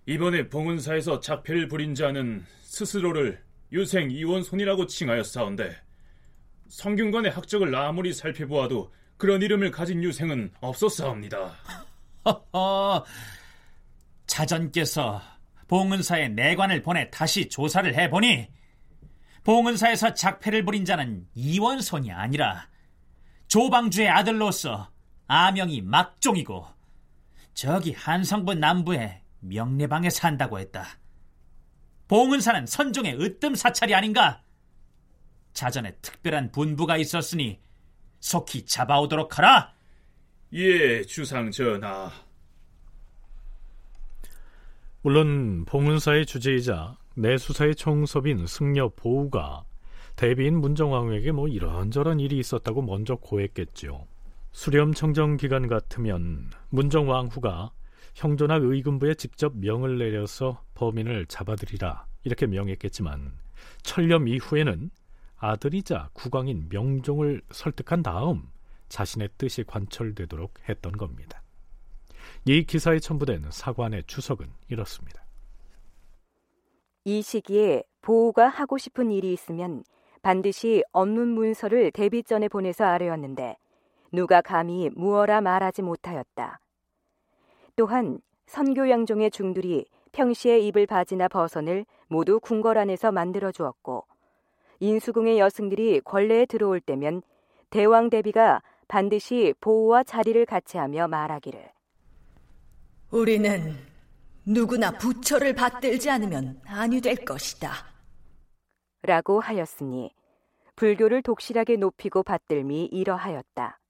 [0.07, 3.43] 이번에 봉은사에서 작패를 부린 자는 스스로를
[3.73, 5.77] 유생 이원손이라고 칭하였사온데
[6.69, 11.55] 성균관의 학적을 아무리 살펴보아도 그런 이름을 가진 유생은 없었사옵니다.
[14.27, 15.23] 자전께서
[15.69, 18.49] 봉은사에 내관을 보내 다시 조사를 해보니
[19.45, 22.69] 봉은사에서 작패를 부린 자는 이원손이 아니라
[23.49, 24.91] 조방주의 아들로서
[25.29, 26.67] 아명이 막종이고
[27.55, 30.87] 저기 한성부 남부에 명례방에 산다고 했다.
[32.09, 34.43] 봉은사는 선종의 으뜸 사찰이 아닌가?
[35.53, 37.61] 자전에 특별한 분부가 있었으니
[38.21, 39.75] 속히 잡아오도록 하라.
[40.55, 42.11] 예, 주상 전하.
[45.03, 49.65] 물론 봉은사의 주제이자 내수사의 총섭인 승려 보우가
[50.15, 54.07] 대비인 문정왕후에게 뭐 이런저런 일이 있었다고 먼저 고했겠죠.
[54.53, 57.73] 수렴 청정 기간 같으면 문정왕후가
[58.15, 63.33] 형조나 의금부에 직접 명을 내려서 범인을 잡아들이라 이렇게 명했겠지만
[63.83, 64.91] 철렴 이후에는
[65.37, 68.49] 아들이자 국왕인 명종을 설득한 다음
[68.89, 71.43] 자신의 뜻이 관철되도록 했던 겁니다.
[72.45, 75.25] 이 기사에 첨부된 사관의 주석은 이렇습니다.
[77.05, 79.83] 이 시기에 보호가 하고 싶은 일이 있으면
[80.23, 83.57] 반드시 업문 문서를 대비 전에 보내서 아뢰었는데
[84.13, 86.61] 누가 감히 무어라 말하지 못하였다.
[87.83, 94.07] 또한 선교 양종의 중들이 평시에 입을 바지나 버선을 모두 궁궐 안에서 만들어 주었고
[94.79, 97.23] 인수궁의 여승들이 권례에 들어올 때면
[97.71, 101.71] 대왕 대비가 반드시 보호와 자리를 같이 하며 말하기를
[103.11, 103.75] 우리는
[104.47, 107.73] 누구나 부처를 받들지 않으면 아니 될 것이다.
[109.03, 110.15] 라고 하였으니
[110.77, 113.81] 불교를 독실하게 높이고 받들미 이러하였다.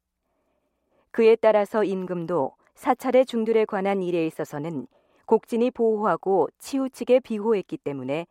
[1.10, 4.86] 그에 따라서 임금도 사찰의 중들에 관한 일에 있어서는
[5.26, 8.26] 곡진이 보호하고 치우치게 비호했기 때문에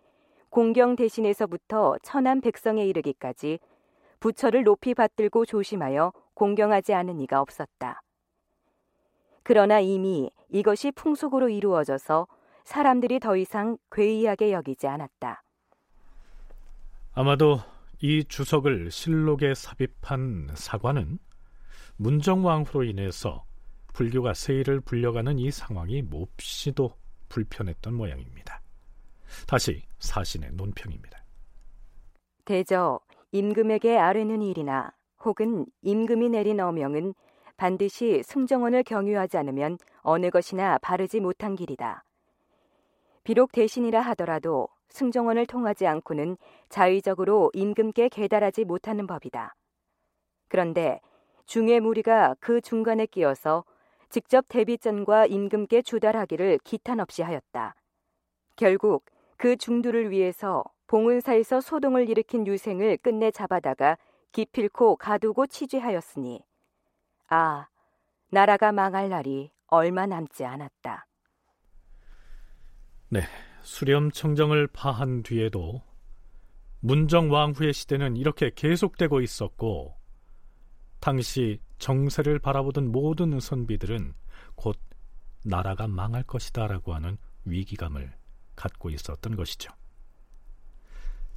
[0.49, 3.59] 공경 대신에서부터 천한 백성에 이르기까지
[4.19, 8.01] 부처를 높이 받들고 조심하여 공경하지 않은 이가 없었다.
[9.43, 12.27] 그러나 이미 이것이 풍속으로 이루어져서
[12.63, 15.43] 사람들이 더 이상 괴이하게 여기지 않았다.
[17.13, 17.59] 아마도
[17.99, 21.19] 이 주석을 실록에 삽입한 사관은
[21.97, 23.43] 문정왕후로 인해서
[23.93, 26.95] 불교가 세일을 불려가는 이 상황이 몹시도
[27.29, 28.61] 불편했던 모양입니다.
[29.47, 31.23] 다시 사신의 논평입니다.
[32.45, 32.99] 대저
[33.31, 34.91] 임금에게 아뢰는 일이나
[35.23, 37.13] 혹은 임금이 내린 어명은
[37.57, 42.03] 반드시 승정원을 경유하지 않으면 어느 것이나 바르지 못한 길이다.
[43.23, 46.37] 비록 대신이라 하더라도 승정원을 통하지 않고는
[46.69, 49.55] 자의적으로 임금께 계달하지 못하는 법이다.
[50.47, 50.99] 그런데
[51.45, 53.63] 중의 무리가 그 중간에 끼어서
[54.11, 57.75] 직접 대비전과 임금께 주달하기를 기탄 없이 하였다.
[58.57, 59.05] 결국
[59.37, 63.97] 그 중두를 위해서 봉은사에서 소동을 일으킨 유생을 끝내 잡아다가
[64.33, 66.43] 기필코 가두고 취재하였으니
[67.29, 67.67] 아
[68.29, 71.07] 나라가 망할 날이 얼마 남지 않았다.
[73.07, 73.21] 네,
[73.61, 75.81] 수렴 청정을 파한 뒤에도
[76.81, 79.95] 문정 왕후의 시대는 이렇게 계속되고 있었고
[80.99, 84.13] 당시 정세를 바라보던 모든 선비들은
[84.55, 84.77] 곧
[85.43, 88.13] 나라가 망할 것이다라고 하는 위기감을
[88.55, 89.73] 갖고 있었던 것이죠.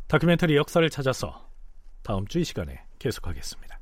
[0.06, 1.50] 다큐멘터리 역사를 찾아서
[2.02, 3.80] 다음 주 이 시간에 계속하겠습니다.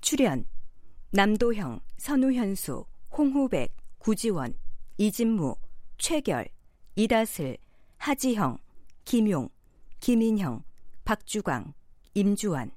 [0.00, 0.46] 출연
[1.10, 2.84] 남도형, 선우현수,
[3.16, 4.54] 홍후백, 구지원,
[5.02, 5.56] 이진무,
[5.96, 6.46] 최결,
[6.94, 7.56] 이다슬,
[7.96, 8.58] 하지형,
[9.06, 9.48] 김용,
[9.98, 10.62] 김인형,
[11.06, 11.72] 박주광,
[12.12, 12.70] 임주환.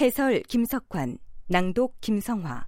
[0.00, 2.66] 해설 김석환, 낭독 김성화.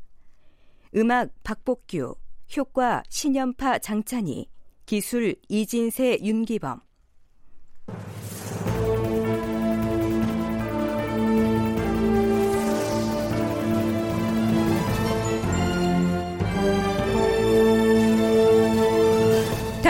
[0.95, 2.15] 음악 박복규,
[2.57, 4.47] 효과 신연파 장찬희,
[4.87, 6.83] 기술 이진세 윤기범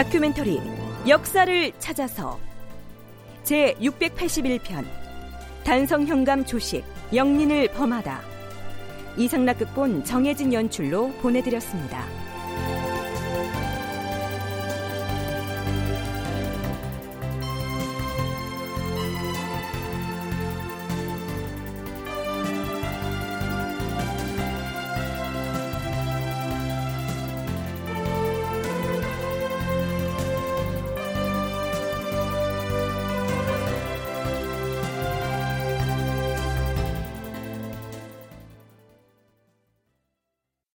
[0.01, 0.59] 다큐멘터리
[1.07, 2.39] 역사를 찾아서
[3.43, 4.83] 제 681편
[5.63, 6.83] 단성현감 조식
[7.13, 8.19] 영린을 범하다
[9.17, 12.03] 이상락 극본 정혜진 연출로 보내드렸습니다.